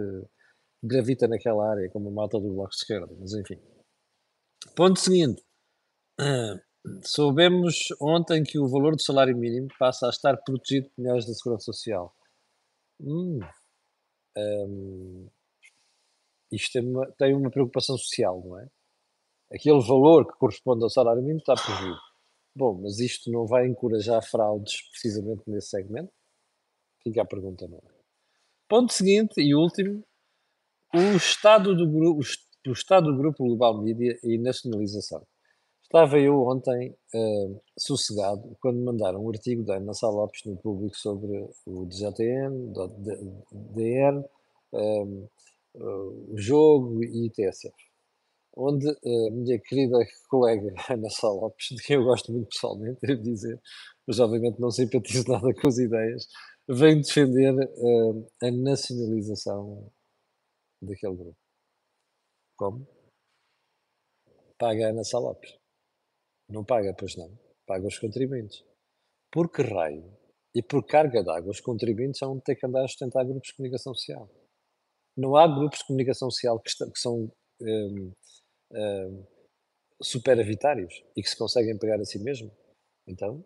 gravita 0.83 1.27
naquela 1.27 1.71
área, 1.71 1.89
como 1.89 2.09
a 2.09 2.11
malta 2.11 2.39
do 2.39 2.53
Bloco 2.53 2.69
de 2.69 2.75
Esquerda, 2.75 3.15
mas 3.19 3.33
enfim. 3.33 3.59
Ponto 4.75 4.99
seguinte. 4.99 5.43
Soubemos 7.03 7.87
ontem 7.99 8.43
que 8.43 8.59
o 8.59 8.67
valor 8.67 8.95
do 8.95 9.01
salário 9.01 9.35
mínimo 9.35 9.67
passa 9.79 10.05
a 10.05 10.09
estar 10.09 10.37
protegido 10.37 10.89
por 10.89 11.01
milhares 11.01 11.25
da 11.25 11.33
Segurança 11.33 11.65
Social. 11.65 12.15
Hum, 12.99 13.39
hum, 14.37 15.27
isto 16.55 16.73
tem 16.73 16.87
uma, 16.87 17.11
tem 17.17 17.33
uma 17.35 17.51
preocupação 17.51 17.97
social, 17.97 18.41
não 18.45 18.59
é? 18.59 18.67
Aquele 19.51 19.79
valor 19.81 20.25
que 20.25 20.37
corresponde 20.37 20.83
ao 20.83 20.89
salário 20.89 21.21
mínimo 21.21 21.39
está 21.39 21.53
protegido. 21.53 21.97
Bom, 22.55 22.79
mas 22.81 22.99
isto 22.99 23.29
não 23.31 23.45
vai 23.45 23.67
encorajar 23.67 24.23
fraudes 24.23 24.89
precisamente 24.89 25.43
nesse 25.47 25.69
segmento? 25.69 26.11
Fica 27.03 27.21
a 27.21 27.25
pergunta, 27.25 27.67
não 27.67 27.77
é? 27.77 27.95
Ponto 28.67 28.91
seguinte 28.91 29.39
e 29.39 29.53
último, 29.53 30.03
o 30.93 31.17
estado 31.17 31.75
do, 31.75 31.87
grupo, 31.87 32.21
o 32.67 32.71
estado 32.71 33.11
do 33.11 33.17
grupo 33.17 33.43
Global 33.43 33.81
Media 33.81 34.17
e 34.23 34.37
nacionalização. 34.37 35.25
Estava 35.83 36.17
eu 36.17 36.41
ontem 36.47 36.95
uh, 37.13 37.61
sossegado 37.77 38.57
quando 38.59 38.83
mandaram 38.83 39.23
um 39.23 39.29
artigo 39.29 39.63
da 39.63 39.75
Ana 39.75 39.93
Sá 39.93 40.09
Lopes 40.09 40.43
no 40.45 40.57
público 40.57 40.97
sobre 40.97 41.47
o 41.65 41.85
DJTN, 41.85 42.73
DN, 43.51 44.25
um, 44.73 45.27
uh, 45.75 46.33
o 46.33 46.37
jogo 46.37 47.03
e 47.03 47.29
TSF, 47.31 47.75
onde 48.55 48.87
uh, 48.87 49.27
a 49.27 49.31
minha 49.31 49.59
querida 49.59 49.97
colega 50.29 50.73
Ana 50.89 51.09
Sá 51.09 51.27
Lopes, 51.27 51.67
de 51.71 51.83
quem 51.83 51.97
eu 51.97 52.03
gosto 52.03 52.31
muito 52.31 52.49
pessoalmente, 52.49 52.99
devo 53.01 53.21
dizer, 53.21 53.61
mas 54.07 54.19
obviamente 54.19 54.59
não 54.59 54.71
simpatizo 54.71 55.25
nada 55.31 55.53
com 55.53 55.67
as 55.67 55.77
ideias, 55.77 56.27
vem 56.67 57.01
defender 57.01 57.53
uh, 57.53 58.27
a 58.41 58.51
nacionalização 58.51 59.91
daquele 60.81 61.15
grupo. 61.15 61.37
Como? 62.57 62.87
Paga 64.57 64.87
a 64.87 64.89
Ana 64.89 65.03
Salopes. 65.03 65.53
Não 66.49 66.63
paga, 66.63 66.95
pois 66.97 67.15
não. 67.17 67.29
Paga 67.65 67.87
os 67.87 67.99
contribuintes. 67.99 68.63
Por 69.31 69.51
que 69.51 69.61
raio 69.63 70.17
e 70.53 70.63
por 70.63 70.85
carga 70.85 71.21
d'água 71.21 71.51
os 71.51 71.59
contribuintes 71.59 72.21
vão 72.21 72.39
ter 72.39 72.55
que 72.55 72.65
andar 72.65 72.85
a 72.85 72.87
sustentar 72.87 73.25
grupos 73.25 73.49
de 73.49 73.55
comunicação 73.55 73.93
social? 73.93 74.29
Não 75.17 75.35
há 75.35 75.47
grupos 75.47 75.79
de 75.79 75.85
comunicação 75.85 76.29
social 76.29 76.59
que, 76.59 76.71
que 76.71 76.99
são 76.99 77.31
um, 77.61 78.11
um, 78.73 79.25
superavitários 80.01 81.03
e 81.15 81.23
que 81.23 81.29
se 81.29 81.37
conseguem 81.37 81.77
pagar 81.77 81.99
a 81.99 82.05
si 82.05 82.19
mesmo. 82.19 82.51
Então, 83.07 83.43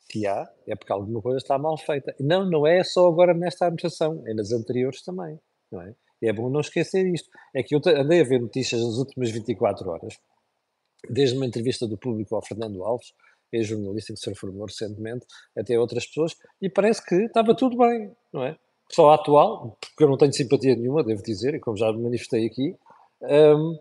se 0.00 0.26
há, 0.26 0.50
é 0.66 0.76
porque 0.76 0.92
alguma 0.92 1.22
coisa 1.22 1.38
está 1.38 1.58
mal 1.58 1.78
feita. 1.78 2.14
Não, 2.20 2.44
não 2.48 2.66
é 2.66 2.82
só 2.84 3.06
agora 3.06 3.32
nesta 3.32 3.66
administração, 3.66 4.22
é 4.26 4.34
nas 4.34 4.52
anteriores 4.52 5.02
também. 5.02 5.38
Não 5.70 5.80
é? 5.80 5.94
É 6.22 6.32
bom 6.32 6.48
não 6.50 6.60
esquecer 6.60 7.04
isto. 7.06 7.28
É 7.54 7.62
que 7.62 7.74
eu 7.74 7.80
andei 7.86 8.20
a 8.20 8.24
ver 8.24 8.40
notícias 8.40 8.80
nas 8.80 8.96
últimas 8.96 9.30
24 9.30 9.88
horas, 9.88 10.18
desde 11.10 11.36
uma 11.36 11.46
entrevista 11.46 11.86
do 11.86 11.98
público 11.98 12.36
ao 12.36 12.44
Fernando 12.44 12.84
Alves, 12.84 13.12
ex-jornalista 13.52 14.12
que 14.14 14.20
se 14.20 14.30
reformou 14.30 14.66
recentemente, 14.66 15.26
até 15.56 15.78
outras 15.78 16.06
pessoas, 16.06 16.36
e 16.60 16.70
parece 16.70 17.04
que 17.04 17.14
estava 17.14 17.54
tudo 17.56 17.76
bem, 17.76 18.14
não 18.32 18.44
é? 18.44 18.58
Só 18.94 19.10
a 19.10 19.14
atual, 19.14 19.76
porque 19.80 20.04
eu 20.04 20.08
não 20.08 20.18
tenho 20.18 20.32
simpatia 20.32 20.76
nenhuma, 20.76 21.02
devo 21.02 21.22
dizer, 21.22 21.54
e 21.54 21.60
como 21.60 21.76
já 21.76 21.92
manifestei 21.92 22.46
aqui, 22.46 22.76
um, 23.22 23.78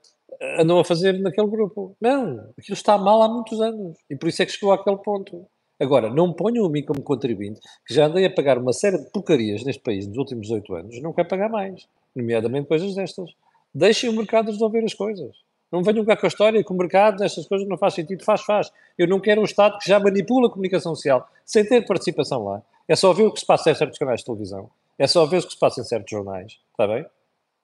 andam 0.60 0.80
a 0.80 0.86
fazer 0.86 1.20
naquele 1.20 1.48
grupo. 1.48 1.96
Não, 2.00 2.50
aquilo 2.58 2.74
está 2.74 2.98
mal 2.98 3.22
há 3.22 3.28
muitos 3.28 3.60
anos, 3.60 3.98
e 4.10 4.16
por 4.16 4.30
isso 4.30 4.42
é 4.42 4.46
que 4.46 4.52
chegou 4.54 4.72
àquele 4.72 4.98
ponto. 4.98 5.46
Agora, 5.80 6.10
não 6.10 6.32
ponham 6.32 6.66
a 6.66 6.70
mim 6.70 6.84
como 6.84 7.02
contribuinte, 7.02 7.60
que 7.86 7.94
já 7.94 8.06
andei 8.06 8.26
a 8.26 8.34
pagar 8.34 8.58
uma 8.58 8.72
série 8.72 9.00
de 9.00 9.10
porcarias 9.10 9.64
neste 9.64 9.82
país 9.82 10.08
nos 10.08 10.18
últimos 10.18 10.50
oito 10.52 10.74
anos, 10.76 11.02
não 11.02 11.12
quero 11.12 11.28
pagar 11.28 11.50
mais, 11.50 11.88
nomeadamente 12.16 12.68
coisas 12.68 12.96
destas. 12.96 13.32
Deixem 13.74 14.10
o 14.10 14.14
mercado 14.14 14.52
resolver 14.52 14.84
as 14.84 14.94
coisas. 14.94 15.36
Não 15.72 15.82
venham 15.82 16.04
cá 16.04 16.18
com 16.18 16.26
a 16.26 16.28
história 16.28 16.64
que 16.64 16.72
o 16.72 16.76
mercado 16.76 17.20
nestas 17.20 17.48
coisas 17.48 17.68
não 17.68 17.78
faz 17.78 17.94
sentido. 17.94 18.24
Faz, 18.26 18.42
faz. 18.42 18.72
Eu 18.98 19.08
não 19.08 19.22
quero 19.22 19.40
um 19.40 19.46
Estado 19.46 19.78
que 19.80 19.88
já 19.88 19.98
manipula 20.00 20.48
a 20.48 20.52
comunicação 20.52 20.94
social 20.94 21.28
sem 21.46 21.66
ter 21.66 21.86
participação 21.86 22.44
lá. 22.44 22.62
É 22.88 22.96
só 22.96 23.14
ver 23.14 23.24
o 23.24 23.32
que 23.32 23.40
se 23.40 23.46
passa 23.46 23.72
em 23.72 23.76
certos 23.76 23.98
canais 23.98 24.20
de 24.20 24.26
televisão. 24.26 24.70
É 25.02 25.08
só 25.08 25.26
ver 25.26 25.40
o 25.40 25.44
que 25.44 25.54
se 25.54 25.58
passa 25.58 25.82
em 25.82 25.84
certos 25.84 26.12
jornais. 26.12 26.60
Está 26.70 26.86
bem? 26.88 27.04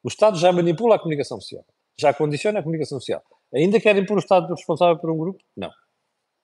O 0.04 0.08
Estado 0.08 0.40
já 0.40 0.52
manipula 0.52 0.96
a 0.96 1.00
comunicação 1.00 1.40
social. 1.40 1.64
Já 1.96 2.12
condiciona 2.12 2.58
a 2.58 2.64
comunicação 2.64 3.00
social. 3.00 3.24
Ainda 3.54 3.80
querem 3.80 4.04
pôr 4.04 4.16
o 4.16 4.20
Estado 4.20 4.52
responsável 4.52 4.98
por 4.98 5.12
um 5.12 5.18
grupo? 5.20 5.44
Não. 5.56 5.70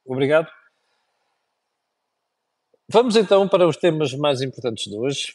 Obrigado. 0.05 0.47
Vamos 2.87 3.15
então 3.15 3.47
para 3.47 3.67
os 3.67 3.75
temas 3.75 4.13
mais 4.13 4.43
importantes 4.43 4.83
de 4.83 4.95
hoje. 4.95 5.33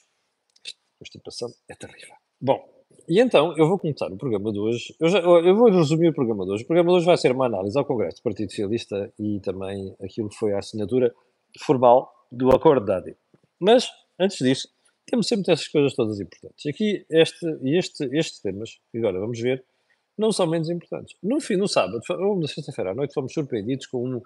Constipação 0.97 1.49
é 1.69 1.75
terrível. 1.75 2.15
Bom, 2.41 2.65
e 3.09 3.21
então 3.21 3.53
eu 3.59 3.67
vou 3.67 3.81
começar 3.81 4.13
o 4.13 4.17
programa 4.17 4.53
de 4.53 4.61
hoje. 4.61 4.95
Eu, 5.01 5.09
já, 5.09 5.19
eu 5.19 5.57
vou 5.57 5.73
resumir 5.73 6.11
o 6.11 6.15
programa 6.15 6.45
de 6.45 6.53
hoje. 6.53 6.63
O 6.63 6.67
programa 6.69 6.91
de 6.91 6.97
hoje 6.99 7.07
vai 7.07 7.17
ser 7.17 7.33
uma 7.33 7.47
análise 7.47 7.77
ao 7.77 7.85
Congresso 7.85 8.19
do 8.19 8.23
Partido 8.23 8.51
Socialista 8.51 9.13
e 9.19 9.41
também 9.41 9.93
aquilo 10.01 10.29
que 10.29 10.37
foi 10.37 10.53
a 10.53 10.61
assinatura 10.61 11.13
formal 11.59 12.15
do 12.31 12.55
Acordo 12.55 12.87
de 12.87 12.93
ADI. 12.93 13.17
Mas, 13.59 13.89
antes 14.21 14.39
disso, 14.39 14.69
temos 15.09 15.27
sempre 15.27 15.53
essas 15.53 15.69
coisas 15.69 15.95
todas 15.95 16.21
importantes. 16.21 16.67
Aqui, 16.67 17.05
este, 17.11 17.47
este, 17.65 18.05
estes 18.17 18.41
temas, 18.41 18.79
que 18.93 18.99
agora 18.99 19.19
vamos 19.19 19.41
ver, 19.41 19.65
não 20.17 20.33
são 20.33 20.47
menos 20.47 20.69
importantes. 20.69 21.17
No 21.23 21.41
fim, 21.41 21.57
no 21.57 21.69
sábado, 21.69 22.01
ou 22.11 22.39
na 22.39 22.49
sexta-feira 22.49 22.91
à 22.91 22.95
noite, 22.95 23.15
fomos 23.15 23.33
surpreendidos 23.33 23.87
com 23.87 24.05
um, 24.05 24.23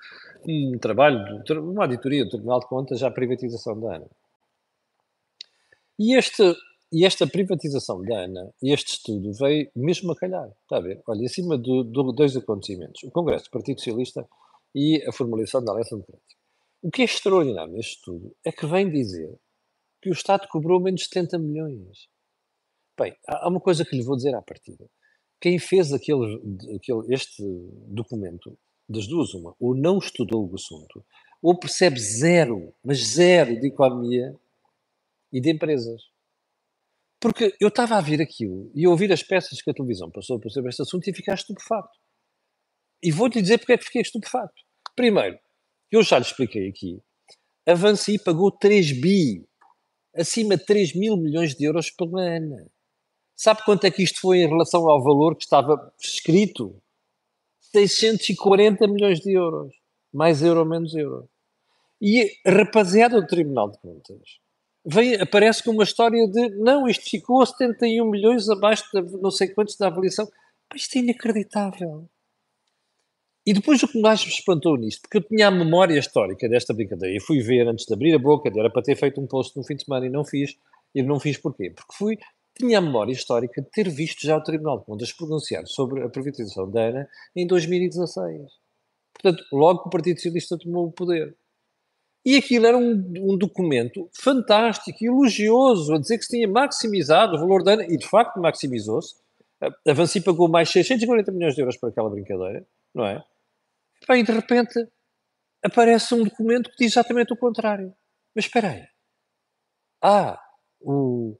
um 0.48 0.78
trabalho, 0.78 1.42
uma 1.60 1.84
auditoria 1.84 2.24
do 2.24 2.30
Tribunal 2.30 2.60
de 2.60 2.66
Contas 2.66 3.02
à 3.02 3.10
privatização 3.10 3.78
da 3.78 3.96
ANA. 3.96 4.06
E, 5.98 6.16
este, 6.16 6.42
e 6.90 7.04
esta 7.04 7.26
privatização 7.26 8.00
da 8.02 8.24
ANA, 8.24 8.52
este 8.62 8.94
estudo, 8.94 9.32
veio 9.34 9.70
mesmo 9.76 10.12
a 10.12 10.16
calhar. 10.16 10.50
Está 10.62 10.78
a 10.78 10.80
ver? 10.80 11.02
Olha, 11.06 11.26
acima 11.26 11.58
de, 11.58 11.84
de 11.84 12.14
dois 12.14 12.36
acontecimentos: 12.36 13.02
o 13.04 13.10
Congresso 13.10 13.44
do 13.44 13.50
Partido 13.50 13.78
Socialista 13.78 14.26
e 14.74 15.04
a 15.06 15.12
formalização 15.12 15.62
da 15.62 15.72
Aliança 15.72 15.94
Democrática. 15.94 16.40
O 16.82 16.90
que 16.90 17.02
é 17.02 17.04
extraordinário 17.04 17.72
neste 17.72 17.96
estudo 17.96 18.34
é 18.44 18.50
que 18.50 18.66
vem 18.66 18.90
dizer 18.90 19.38
que 20.02 20.10
o 20.10 20.12
Estado 20.12 20.48
cobrou 20.48 20.80
menos 20.80 21.02
de 21.02 21.06
70 21.06 21.38
milhões. 21.38 22.08
Bem, 22.98 23.16
há 23.28 23.48
uma 23.48 23.60
coisa 23.60 23.84
que 23.84 23.96
lhe 23.96 24.02
vou 24.02 24.16
dizer 24.16 24.34
à 24.34 24.42
partida 24.42 24.84
quem 25.40 25.58
fez 25.58 25.92
aquele, 25.92 26.40
aquele, 26.76 27.14
este 27.14 27.42
documento, 27.88 28.56
das 28.88 29.08
duas, 29.08 29.34
uma, 29.34 29.54
ou 29.58 29.74
não 29.74 29.98
estudou 29.98 30.48
o 30.48 30.54
assunto, 30.54 31.04
ou 31.42 31.58
percebe 31.58 31.98
zero, 31.98 32.72
mas 32.84 32.98
zero 32.98 33.58
de 33.58 33.66
economia 33.66 34.38
e 35.32 35.40
de 35.40 35.50
empresas. 35.50 36.02
Porque 37.18 37.56
eu 37.60 37.68
estava 37.68 37.96
a 37.96 38.00
ver 38.00 38.20
aquilo 38.20 38.70
e 38.74 38.84
a 38.84 38.90
ouvir 38.90 39.12
as 39.12 39.22
peças 39.22 39.60
que 39.60 39.70
a 39.70 39.74
televisão 39.74 40.10
passou 40.10 40.38
por 40.38 40.50
sobre 40.50 40.70
este 40.70 40.82
assunto 40.82 41.08
e 41.08 41.14
ficar 41.14 41.34
estupefacto. 41.34 41.98
E 43.02 43.10
vou-te 43.10 43.42
dizer 43.42 43.58
porque 43.58 43.72
é 43.72 43.78
que 43.78 43.84
fiquei 43.84 44.02
estupefacto. 44.02 44.62
Primeiro, 44.94 45.38
eu 45.90 46.02
já 46.02 46.18
lhe 46.18 46.24
expliquei 46.24 46.68
aqui, 46.68 47.02
a 47.66 47.74
Vansi 47.74 48.18
pagou 48.18 48.50
3 48.50 49.00
bi, 49.00 49.44
acima 50.16 50.56
de 50.56 50.64
3 50.64 50.94
mil 50.94 51.16
milhões 51.16 51.54
de 51.54 51.64
euros 51.64 51.90
pela 51.90 52.20
ANA. 52.20 52.66
Sabe 53.34 53.64
quanto 53.64 53.84
é 53.84 53.90
que 53.90 54.02
isto 54.02 54.20
foi 54.20 54.38
em 54.38 54.48
relação 54.48 54.88
ao 54.88 55.02
valor 55.02 55.36
que 55.36 55.44
estava 55.44 55.92
escrito? 56.00 56.80
640 57.72 58.86
milhões 58.86 59.20
de 59.20 59.32
euros. 59.32 59.74
Mais 60.12 60.42
euro, 60.42 60.64
menos 60.66 60.94
euro. 60.94 61.28
E 62.00 62.30
a 62.44 62.50
rapaziada 62.50 63.20
do 63.20 63.26
Tribunal 63.26 63.70
de 63.70 63.78
Contas 63.78 64.40
vem, 64.84 65.14
aparece 65.14 65.62
com 65.62 65.70
uma 65.70 65.84
história 65.84 66.26
de 66.28 66.50
não, 66.56 66.88
isto 66.88 67.08
ficou 67.08 67.44
71 67.44 68.08
milhões 68.10 68.48
abaixo 68.48 68.84
de 68.92 69.18
não 69.18 69.30
sei 69.30 69.48
quantos 69.48 69.76
da 69.76 69.86
avaliação. 69.86 70.28
isto 70.74 70.96
é 70.96 71.00
inacreditável. 71.00 72.08
E 73.44 73.52
depois 73.52 73.82
o 73.82 73.88
que 73.88 74.00
mais 74.00 74.24
me 74.24 74.30
espantou 74.30 74.76
nisto, 74.76 75.02
porque 75.02 75.18
eu 75.18 75.22
tinha 75.22 75.48
a 75.48 75.50
memória 75.50 75.98
histórica 75.98 76.48
desta 76.48 76.72
brincadeira, 76.72 77.16
e 77.16 77.20
fui 77.20 77.40
ver 77.40 77.66
antes 77.66 77.86
de 77.86 77.92
abrir 77.92 78.14
a 78.14 78.18
boca, 78.18 78.50
era 78.56 78.70
para 78.70 78.82
ter 78.82 78.96
feito 78.96 79.20
um 79.20 79.26
post 79.26 79.56
no 79.56 79.64
fim 79.64 79.74
de 79.74 79.84
semana 79.84 80.06
e 80.06 80.10
não 80.10 80.24
fiz. 80.24 80.56
E 80.94 81.02
não 81.02 81.18
fiz 81.18 81.38
porquê? 81.38 81.70
Porque 81.70 81.94
fui 81.94 82.18
tinha 82.58 82.78
a 82.78 82.80
memória 82.80 83.12
histórica 83.12 83.62
de 83.62 83.70
ter 83.70 83.88
visto 83.88 84.26
já 84.26 84.36
o 84.36 84.42
Tribunal 84.42 84.78
de 84.78 84.84
Contas 84.84 85.12
pronunciar 85.12 85.66
sobre 85.66 86.02
a 86.02 86.08
privatização 86.08 86.70
da 86.70 86.88
ANA 86.88 87.08
em 87.34 87.46
2016. 87.46 88.52
Portanto, 89.12 89.44
logo 89.52 89.82
que 89.82 89.88
o 89.88 89.90
Partido 89.90 90.16
Socialista 90.16 90.58
tomou 90.58 90.86
o 90.86 90.92
poder. 90.92 91.34
E 92.24 92.36
aquilo 92.36 92.66
era 92.66 92.78
um, 92.78 93.12
um, 93.18 93.36
documento 93.36 94.08
fantástico, 94.12 95.04
elogioso, 95.04 95.94
a 95.94 95.98
dizer 95.98 96.18
que 96.18 96.24
se 96.24 96.36
tinha 96.36 96.46
maximizado 96.46 97.34
o 97.34 97.38
valor 97.38 97.64
da 97.64 97.72
ANA, 97.72 97.84
e 97.84 97.96
de 97.96 98.06
facto 98.06 98.40
maximizou-se. 98.40 99.16
A 99.60 99.92
Vansi 99.92 100.20
pagou 100.20 100.48
mais 100.48 100.68
640 100.70 101.32
milhões 101.32 101.54
de 101.54 101.62
euros 101.62 101.76
para 101.76 101.88
aquela 101.88 102.10
brincadeira, 102.10 102.66
não 102.94 103.06
é? 103.06 103.24
E 104.10 104.22
de 104.22 104.32
repente 104.32 104.86
aparece 105.62 106.14
um 106.14 106.24
documento 106.24 106.70
que 106.70 106.84
diz 106.84 106.92
exatamente 106.92 107.32
o 107.32 107.36
contrário. 107.36 107.94
Mas 108.34 108.46
espera 108.46 108.70
aí. 108.70 108.84
Ah, 110.02 110.40
o, 110.80 111.36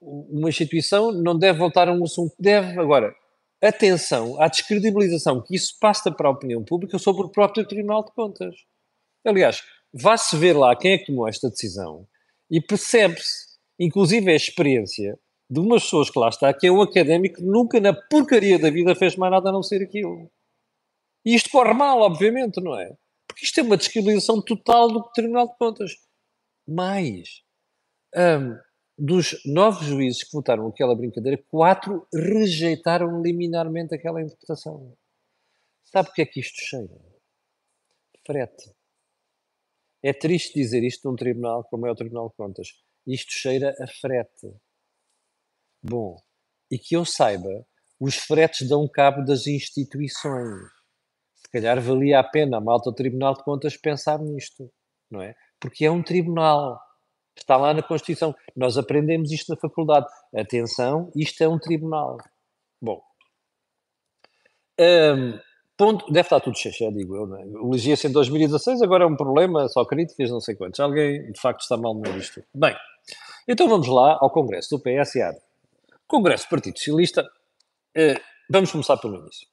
uma 0.00 0.48
instituição 0.48 1.12
não 1.12 1.38
deve 1.38 1.58
voltar 1.58 1.88
a 1.88 1.92
um 1.92 2.04
assunto, 2.04 2.34
deve. 2.38 2.78
Agora, 2.78 3.14
atenção 3.62 4.40
à 4.40 4.48
descredibilização 4.48 5.42
que 5.42 5.54
isso 5.54 5.76
passa 5.80 6.12
para 6.12 6.28
a 6.28 6.32
opinião 6.32 6.62
pública 6.62 6.98
sobre 6.98 7.24
o 7.24 7.30
próprio 7.30 7.66
Tribunal 7.66 8.04
de 8.04 8.12
Contas. 8.12 8.54
Aliás, 9.24 9.62
vá-se 9.92 10.36
ver 10.36 10.54
lá 10.54 10.76
quem 10.76 10.92
é 10.92 10.98
que 10.98 11.06
tomou 11.06 11.26
esta 11.26 11.48
decisão 11.48 12.06
e 12.50 12.60
percebe-se, 12.60 13.58
inclusive 13.78 14.30
a 14.30 14.36
experiência 14.36 15.18
de 15.48 15.60
umas 15.60 15.84
pessoas 15.84 16.10
que 16.10 16.18
lá 16.18 16.28
está, 16.28 16.52
que 16.52 16.66
é 16.66 16.72
um 16.72 16.82
académico 16.82 17.36
que 17.36 17.42
nunca 17.42 17.80
na 17.80 17.94
porcaria 17.94 18.58
da 18.58 18.70
vida 18.70 18.94
fez 18.94 19.16
mais 19.16 19.32
nada 19.32 19.48
a 19.48 19.52
não 19.52 19.62
ser 19.62 19.82
aquilo. 19.82 20.30
E 21.24 21.34
isto 21.34 21.50
corre 21.50 21.72
mal, 21.72 22.00
obviamente, 22.00 22.60
não 22.60 22.78
é? 22.78 22.96
Porque 23.26 23.44
isto 23.44 23.58
é 23.58 23.62
uma 23.62 23.76
descredibilização 23.76 24.42
total 24.42 24.88
do 24.88 25.02
Tribunal 25.12 25.48
de 25.48 25.56
Contas. 25.56 25.92
Mais, 26.66 27.42
hum, 28.14 28.58
dos 28.96 29.40
nove 29.44 29.84
juízes 29.84 30.22
que 30.22 30.32
votaram 30.32 30.66
aquela 30.68 30.94
brincadeira, 30.94 31.42
quatro 31.48 32.06
rejeitaram 32.12 33.22
liminarmente 33.22 33.94
aquela 33.94 34.22
interpretação. 34.22 34.96
Sabe 35.84 36.10
o 36.10 36.12
que 36.12 36.22
é 36.22 36.26
que 36.26 36.40
isto 36.40 36.60
cheira? 36.60 37.00
Frete. 38.26 38.72
É 40.02 40.12
triste 40.12 40.54
dizer 40.54 40.82
isto 40.84 41.08
num 41.08 41.16
tribunal 41.16 41.64
como 41.64 41.86
é 41.86 41.90
o 41.90 41.94
Tribunal 41.94 42.28
de 42.28 42.34
Contas. 42.36 42.68
Isto 43.06 43.32
cheira 43.32 43.74
a 43.80 43.86
frete. 43.86 44.54
Bom, 45.82 46.16
e 46.70 46.78
que 46.78 46.96
eu 46.96 47.04
saiba, 47.04 47.66
os 47.98 48.16
fretes 48.16 48.68
dão 48.68 48.88
cabo 48.88 49.24
das 49.24 49.46
instituições. 49.46 50.70
Calhar 51.54 51.80
valia 51.80 52.20
a 52.20 52.24
pena 52.24 52.58
a 52.58 52.60
malta 52.60 52.90
do 52.90 52.94
Tribunal 52.94 53.34
de 53.34 53.42
Contas 53.42 53.76
pensar 53.76 54.18
nisto, 54.18 54.70
não 55.10 55.22
é? 55.22 55.34
Porque 55.60 55.84
é 55.84 55.90
um 55.90 56.02
tribunal 56.02 56.78
Está 57.36 57.56
lá 57.56 57.74
na 57.74 57.82
Constituição. 57.82 58.34
Nós 58.54 58.78
aprendemos 58.78 59.32
isto 59.32 59.50
na 59.50 59.56
faculdade. 59.56 60.06
Atenção, 60.34 61.10
isto 61.16 61.42
é 61.42 61.48
um 61.48 61.58
tribunal. 61.58 62.18
Bom. 62.80 63.02
Hum, 64.78 65.38
Ponto, 65.76 66.06
deve 66.06 66.20
estar 66.20 66.38
tudo 66.38 66.56
cheio, 66.56 66.92
digo 66.92 67.16
eu. 67.16 67.36
É? 67.36 67.44
O 67.60 67.72
Ligia-se 67.72 68.06
em 68.06 68.12
2016, 68.12 68.80
agora 68.82 69.02
é 69.02 69.06
um 69.06 69.16
problema, 69.16 69.68
só 69.68 69.84
críticas, 69.84 70.30
não 70.30 70.40
sei 70.40 70.54
quantos. 70.54 70.78
Alguém, 70.78 71.32
de 71.32 71.40
facto, 71.40 71.62
está 71.62 71.76
mal 71.76 71.94
no 71.94 72.02
disto. 72.12 72.44
Bem, 72.54 72.76
então 73.48 73.68
vamos 73.68 73.88
lá 73.88 74.16
ao 74.20 74.30
Congresso 74.30 74.76
do 74.76 74.80
PSA. 74.80 75.36
Congresso 76.06 76.46
do 76.46 76.50
Partido 76.50 76.78
Socialista, 76.78 77.28
eh, 77.96 78.20
vamos 78.48 78.70
começar 78.70 78.96
pelo 78.98 79.16
início. 79.16 79.48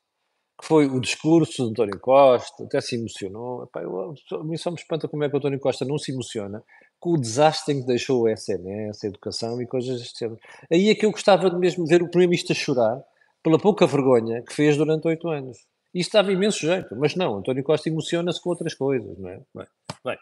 Que 0.62 0.68
foi 0.68 0.86
o 0.86 1.00
discurso 1.00 1.66
de 1.66 1.72
António 1.72 2.00
Costa, 2.00 2.64
até 2.64 2.80
se 2.80 2.96
emocionou. 2.96 3.64
Epá, 3.64 3.82
eu, 3.82 4.14
a 4.34 4.44
mim 4.44 4.58
só 4.58 4.70
me 4.70 4.78
espanta 4.78 5.08
como 5.08 5.24
é 5.24 5.30
que 5.30 5.36
o 5.36 5.40
António 5.40 5.60
Costa 5.60 5.84
não 5.84 5.98
se 5.98 6.12
emociona 6.12 6.64
com 7.00 7.14
o 7.14 7.18
desastre 7.20 7.74
em 7.74 7.82
que 7.82 7.88
deixou 7.88 8.22
o 8.22 8.30
SNS, 8.30 9.04
a 9.04 9.08
educação 9.08 9.60
e 9.60 9.66
coisas 9.66 10.00
deste 10.00 10.20
género. 10.20 10.40
Aí 10.72 10.90
é 10.90 10.96
que 10.96 11.04
eu 11.06 11.12
gostava 11.12 11.50
de 11.50 11.58
mesmo 11.58 11.86
ver 11.88 12.04
o 12.04 12.08
Primeiro-Ministro 12.08 12.54
chorar 12.54 13.02
pela 13.44 13.58
pouca 13.58 13.88
vergonha 13.88 14.44
que 14.44 14.54
fez 14.54 14.78
durante 14.78 15.08
oito 15.08 15.28
anos. 15.28 15.58
Isto 15.94 16.14
dava 16.14 16.32
imenso 16.32 16.60
jeito, 16.60 16.96
mas 16.96 17.16
não, 17.16 17.40
António 17.40 17.64
Costa 17.64 17.90
emociona-se 17.90 18.40
com 18.40 18.52
outras 18.52 18.76
coisas, 18.76 19.18
não 19.18 19.30
é? 19.30 19.42
Bem, 19.54 19.68
bem. 20.06 20.18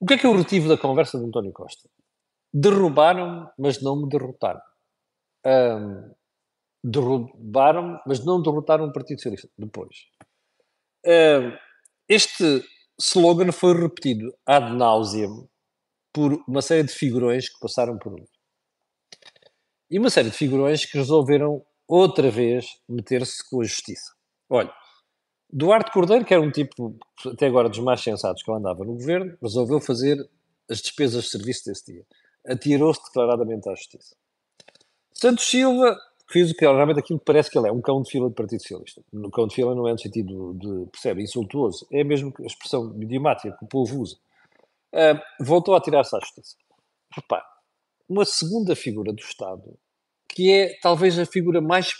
O 0.00 0.04
que 0.04 0.14
é 0.14 0.18
que 0.18 0.26
eu 0.26 0.36
retive 0.36 0.68
da 0.68 0.76
conversa 0.76 1.18
de 1.18 1.24
António 1.24 1.52
Costa? 1.52 1.88
Derrubaram-me, 2.52 3.48
mas 3.56 3.80
não 3.80 4.02
me 4.02 4.08
derrotaram. 4.08 4.60
Um, 5.46 6.10
derrubaram-me, 6.88 7.98
mas 8.06 8.24
não 8.24 8.40
derrotaram 8.40 8.86
o 8.86 8.92
Partido 8.92 9.18
Socialista. 9.18 9.48
Depois. 9.58 10.06
Este 12.08 12.64
slogan 12.98 13.52
foi 13.52 13.74
repetido 13.74 14.32
ad 14.46 14.72
nauseam 14.74 15.48
por 16.12 16.42
uma 16.48 16.62
série 16.62 16.84
de 16.84 16.92
figurões 16.92 17.48
que 17.48 17.58
passaram 17.60 17.98
por 17.98 18.12
ali. 18.12 18.28
E 19.90 19.98
uma 19.98 20.10
série 20.10 20.30
de 20.30 20.36
figurões 20.36 20.84
que 20.84 20.96
resolveram 20.96 21.64
outra 21.86 22.30
vez 22.30 22.66
meter-se 22.88 23.48
com 23.48 23.60
a 23.60 23.64
justiça. 23.64 24.14
Olha, 24.48 24.72
Duarte 25.48 25.92
Cordeiro, 25.92 26.24
que 26.24 26.34
era 26.34 26.42
um 26.42 26.50
tipo, 26.50 26.98
até 27.24 27.46
agora, 27.46 27.68
dos 27.68 27.78
mais 27.80 28.00
sensatos 28.00 28.42
que 28.42 28.50
andava 28.50 28.84
no 28.84 28.94
governo, 28.94 29.36
resolveu 29.42 29.80
fazer 29.80 30.18
as 30.68 30.80
despesas 30.80 31.24
de 31.24 31.30
serviço 31.30 31.64
desse 31.66 31.92
dia. 31.92 32.06
Atirou-se 32.46 33.02
declaradamente 33.04 33.68
à 33.68 33.74
justiça. 33.74 34.16
Santos 35.12 35.46
Silva 35.48 35.96
fez 36.28 36.50
o 36.50 36.54
que 36.54 36.64
realmente 36.64 36.98
aquilo 36.98 37.20
parece 37.20 37.50
que 37.50 37.58
ele 37.58 37.68
é, 37.68 37.72
um 37.72 37.80
cão 37.80 38.02
de 38.02 38.10
fila 38.10 38.28
do 38.28 38.34
Partido 38.34 38.60
Socialista. 38.60 39.02
No 39.12 39.30
cão 39.30 39.46
de 39.46 39.54
fila 39.54 39.74
não 39.74 39.86
é 39.86 39.92
no 39.92 39.98
sentido 39.98 40.54
de, 40.54 40.90
percebe, 40.90 41.22
insultuoso, 41.22 41.86
é 41.92 42.02
mesmo 42.02 42.32
a 42.40 42.46
expressão 42.46 42.94
idiomática 43.00 43.56
que 43.56 43.64
o 43.64 43.68
povo 43.68 44.00
usa. 44.00 44.16
Uh, 44.92 45.44
voltou 45.44 45.74
a 45.74 45.80
tirar-se 45.80 46.16
à 46.16 46.20
justiça. 46.20 46.56
Repare, 47.12 47.44
uma 48.08 48.24
segunda 48.24 48.74
figura 48.74 49.12
do 49.12 49.20
Estado, 49.20 49.78
que 50.28 50.50
é 50.50 50.78
talvez 50.80 51.18
a 51.18 51.26
figura 51.26 51.60
mais 51.60 51.94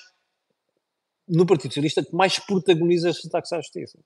no 1.29 1.47
Partido 1.47 1.71
Socialista 1.71 2.05
que 2.05 2.15
mais 2.15 2.39
protagoniza 2.39 3.11
estes 3.11 3.27
ataques 3.27 3.53
à 3.53 3.57
justiça. 3.57 3.99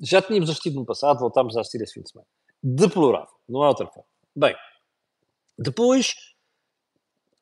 Já 0.00 0.22
tínhamos 0.22 0.48
assistido 0.50 0.74
no 0.74 0.86
passado, 0.86 1.20
voltámos 1.20 1.56
a 1.56 1.60
assistir 1.60 1.82
esse 1.82 1.94
fim 1.94 2.02
de 2.02 2.10
semana. 2.10 2.26
Deplorável, 2.62 3.34
não 3.48 3.62
há 3.62 3.68
outra 3.68 3.86
forma. 3.86 4.08
Bem, 4.34 4.54
depois, 5.58 6.14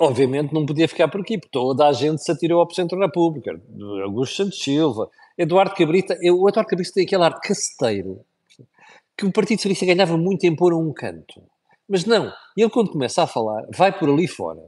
obviamente 0.01 0.55
não 0.55 0.65
podia 0.65 0.89
ficar 0.89 1.09
por 1.09 1.21
aqui, 1.21 1.37
porque 1.37 1.53
toda 1.53 1.87
a 1.87 1.93
gente 1.93 2.25
se 2.25 2.33
atirou 2.33 2.61
ao 2.61 2.67
Presidente 2.67 2.97
da 2.97 3.05
República, 3.05 3.61
Augusto 4.03 4.37
Santos 4.37 4.63
Silva, 4.63 5.11
Eduardo 5.37 5.75
Cabrita, 5.75 6.15
o 6.23 6.49
Eduardo 6.49 6.71
Cabrita 6.71 6.93
tem 6.95 7.05
aquele 7.05 7.23
ar 7.23 7.39
caceteiro, 7.39 8.25
que 9.17 9.27
o 9.27 9.33
Partido 9.33 9.59
Socialista 9.59 9.85
ganhava 9.85 10.17
muito 10.17 10.45
em 10.45 10.57
pôr 10.57 10.73
a 10.73 10.77
um 10.77 10.91
canto. 10.93 11.43
Mas 11.87 12.07
não, 12.07 12.33
ele 12.57 12.71
quando 12.71 12.93
começa 12.93 13.23
a 13.23 13.27
falar, 13.27 13.67
vai 13.77 13.97
por 13.97 14.09
ali 14.09 14.27
fora, 14.27 14.63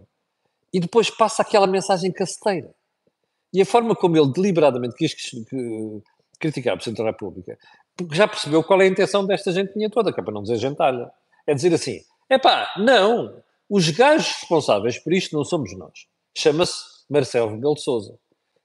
e 0.71 0.79
depois 0.79 1.09
passa 1.09 1.41
aquela 1.41 1.67
mensagem 1.67 2.13
caceteira. 2.13 2.71
E 3.55 3.63
a 3.63 3.67
forma 3.67 3.97
como 3.97 4.17
ele 4.17 4.33
deliberadamente 4.33 4.95
quis 4.97 5.15
criticar 6.39 6.75
o 6.75 6.77
Presidente 6.77 7.03
da 7.03 7.11
República, 7.11 7.59
porque 7.97 8.15
já 8.15 8.29
percebeu 8.29 8.63
qual 8.63 8.83
é 8.83 8.85
a 8.85 8.89
intenção 8.89 9.25
desta 9.25 9.51
gente 9.51 9.73
toda, 9.89 10.13
que 10.13 10.21
é 10.21 10.23
para 10.23 10.35
não 10.35 10.43
dizer 10.43 10.57
gentalha. 10.57 11.11
É 11.47 11.55
dizer 11.55 11.73
assim, 11.73 12.01
é 12.29 12.39
pá, 12.39 12.73
não, 12.77 13.43
os 13.75 13.89
gajos 13.89 14.29
responsáveis 14.41 14.99
por 14.99 15.15
isto 15.15 15.35
não 15.35 15.45
somos 15.45 15.75
nós. 15.79 16.07
Chama-se 16.37 16.75
Marcelo 17.09 17.53
Rebelo 17.53 17.75
de 17.75 17.83
Sousa. 17.83 18.19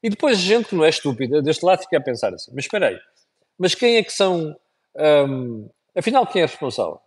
E 0.03 0.09
depois 0.09 0.37
gente 0.37 0.67
que 0.67 0.75
não 0.75 0.83
é 0.83 0.89
estúpida, 0.89 1.41
deste 1.41 1.65
lado 1.65 1.81
fica 1.81 1.97
a 1.97 2.01
pensar 2.01 2.33
assim, 2.33 2.51
mas 2.53 2.65
espera 2.65 2.89
aí, 2.89 2.99
mas 3.57 3.73
quem 3.73 3.95
é 3.95 4.03
que 4.03 4.11
são, 4.11 4.53
hum, 5.29 5.69
afinal 5.95 6.27
quem 6.27 6.41
é 6.41 6.45
responsável? 6.45 6.99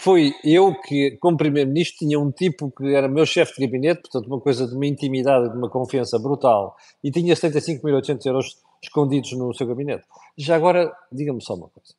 foi 0.00 0.34
eu 0.42 0.74
que, 0.82 1.16
como 1.20 1.36
Primeiro-Ministro, 1.36 1.98
tinha 2.00 2.18
um 2.18 2.30
tipo 2.30 2.70
que 2.70 2.94
era 2.94 3.08
meu 3.08 3.24
chefe 3.24 3.54
de 3.54 3.66
gabinete, 3.66 4.02
portanto, 4.02 4.26
uma 4.26 4.40
coisa 4.40 4.66
de 4.66 4.74
uma 4.74 4.86
intimidade, 4.86 5.50
de 5.50 5.56
uma 5.56 5.70
confiança 5.70 6.18
brutal, 6.18 6.76
e 7.02 7.10
tinha 7.10 7.34
75.800 7.34 8.26
euros 8.26 8.58
escondidos 8.82 9.32
no 9.32 9.54
seu 9.54 9.66
gabinete. 9.66 10.04
Já 10.36 10.56
agora, 10.56 10.92
diga-me 11.12 11.42
só 11.42 11.54
uma 11.54 11.68
coisa: 11.68 11.94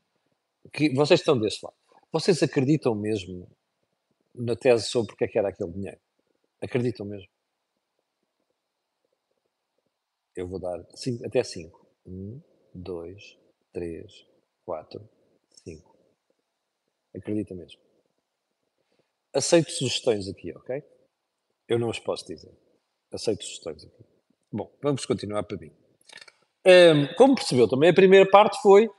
que 0.74 0.94
vocês 0.94 1.22
estão 1.22 1.40
desse 1.40 1.60
lado, 1.64 1.76
vocês 2.12 2.42
acreditam 2.44 2.94
mesmo 2.96 3.48
na 4.38 4.56
tese 4.56 4.86
sobre 4.86 5.10
porque 5.10 5.26
é 5.26 5.28
que 5.28 5.40
era 5.40 5.50
aquele 5.50 5.72
dinheiro? 5.72 6.00
Acreditam 6.62 7.06
mesmo? 7.06 7.30
Eu 10.36 10.48
vou 10.48 10.60
dar 10.60 10.84
cinco, 10.96 11.26
até 11.26 11.44
5. 11.44 11.86
1, 12.06 12.42
2, 12.74 13.38
3, 13.74 14.28
4, 14.66 15.10
5. 15.64 15.96
Acredita 17.16 17.56
mesmo 17.56 17.86
aceito 19.36 19.70
sugestões 19.72 20.30
aqui, 20.30 20.52
ok? 20.56 20.82
Eu 21.68 21.78
não 21.78 21.90
as 21.90 22.00
posso 22.00 22.26
dizer. 22.26 22.52
Aceito 23.12 23.44
sugestões 23.44 23.84
aqui. 23.84 24.06
Bom, 24.52 24.72
vamos 24.82 25.06
continuar 25.06 25.44
para 25.44 25.58
mim. 25.58 25.72
Um, 26.66 27.14
como 27.16 27.36
percebeu 27.36 27.68
também, 27.68 27.90
a 27.90 27.94
primeira 27.94 28.30
parte 28.30 28.60
foi 28.62 28.90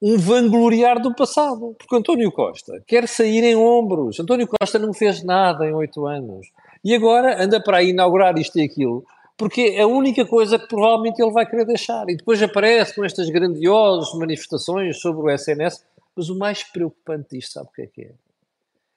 um 0.00 0.16
vangloriar 0.16 1.00
do 1.00 1.14
passado, 1.14 1.74
porque 1.78 1.96
António 1.96 2.30
Costa 2.30 2.82
quer 2.86 3.08
sair 3.08 3.42
em 3.42 3.56
ombros. 3.56 4.20
António 4.20 4.46
Costa 4.46 4.78
não 4.78 4.92
fez 4.92 5.24
nada 5.24 5.66
em 5.66 5.74
oito 5.74 6.06
anos. 6.06 6.48
E 6.84 6.94
agora 6.94 7.42
anda 7.42 7.60
para 7.60 7.82
inaugurar 7.82 8.38
isto 8.38 8.58
e 8.58 8.62
aquilo, 8.62 9.04
porque 9.36 9.74
é 9.76 9.82
a 9.82 9.86
única 9.86 10.24
coisa 10.24 10.58
que 10.58 10.68
provavelmente 10.68 11.20
ele 11.20 11.32
vai 11.32 11.44
querer 11.44 11.64
deixar. 11.64 12.08
E 12.08 12.16
depois 12.16 12.42
aparece 12.42 12.94
com 12.94 13.04
estas 13.04 13.28
grandiosas 13.28 14.12
manifestações 14.14 15.00
sobre 15.00 15.22
o 15.22 15.30
SNS. 15.34 15.84
Mas 16.14 16.28
o 16.28 16.38
mais 16.38 16.62
preocupante 16.64 17.36
disto, 17.36 17.52
sabe 17.52 17.68
o 17.68 17.72
que 17.72 17.82
é 17.82 17.86
que 17.86 18.02
é? 18.02 18.10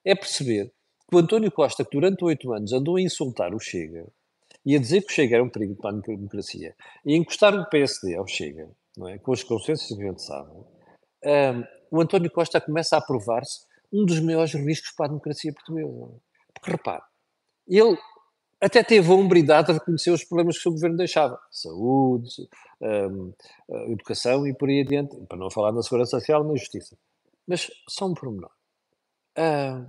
é 0.04 0.16
perceber 0.16 0.72
que 1.08 1.16
o 1.16 1.20
António 1.20 1.52
Costa, 1.52 1.84
que 1.84 1.92
durante 1.92 2.24
oito 2.24 2.52
anos 2.54 2.74
andou 2.74 2.96
a 2.96 3.02
insultar 3.02 3.54
o 3.54 3.60
Chega 3.60 4.06
e 4.66 4.76
a 4.76 4.80
dizer 4.80 5.02
que 5.02 5.12
o 5.12 5.16
Chega 5.16 5.36
era 5.36 5.44
um 5.44 5.50
perigo 5.50 5.76
para 5.76 5.96
a 5.96 6.00
democracia 6.00 6.76
e 7.06 7.16
encostar 7.16 7.54
o 7.54 7.66
PSD 7.66 8.16
ao 8.16 8.28
Chega, 8.28 8.70
não 8.98 9.08
é? 9.08 9.18
com 9.18 9.34
as 9.34 9.44
consequências 9.44 9.96
que 9.96 10.04
a 10.04 10.08
gente 10.08 10.24
sabe, 10.24 10.50
um, 11.26 11.64
o 11.92 12.02
António 12.02 12.32
Costa 12.32 12.62
começa 12.62 12.98
a 12.98 13.02
provar-se 13.02 13.66
um 13.92 14.06
dos 14.06 14.20
maiores 14.20 14.54
riscos 14.54 14.92
para 14.96 15.08
a 15.08 15.10
democracia 15.10 15.54
portuguesa. 15.54 15.90
Porque 16.54 16.72
repare, 16.72 17.04
ele 17.68 17.98
até 18.62 18.84
teve 18.84 19.12
a 19.12 19.16
hombridade 19.16 19.68
de 19.68 19.74
reconhecer 19.74 20.12
os 20.12 20.24
problemas 20.24 20.56
que 20.56 20.60
o 20.60 20.64
seu 20.64 20.72
governo 20.72 20.98
deixava. 20.98 21.40
Saúde, 21.50 22.48
um, 22.82 23.34
educação 23.92 24.48
e 24.48 24.54
por 24.54 24.70
aí 24.70 24.82
adiante, 24.82 25.18
para 25.28 25.38
não 25.38 25.50
falar 25.50 25.72
na 25.72 25.82
segurança 25.82 26.20
social 26.20 26.44
na 26.44 26.56
justiça. 26.56 26.96
Mas 27.48 27.70
só 27.90 28.06
um 28.06 28.14
pormenor. 28.14 28.52
Ah, 29.36 29.86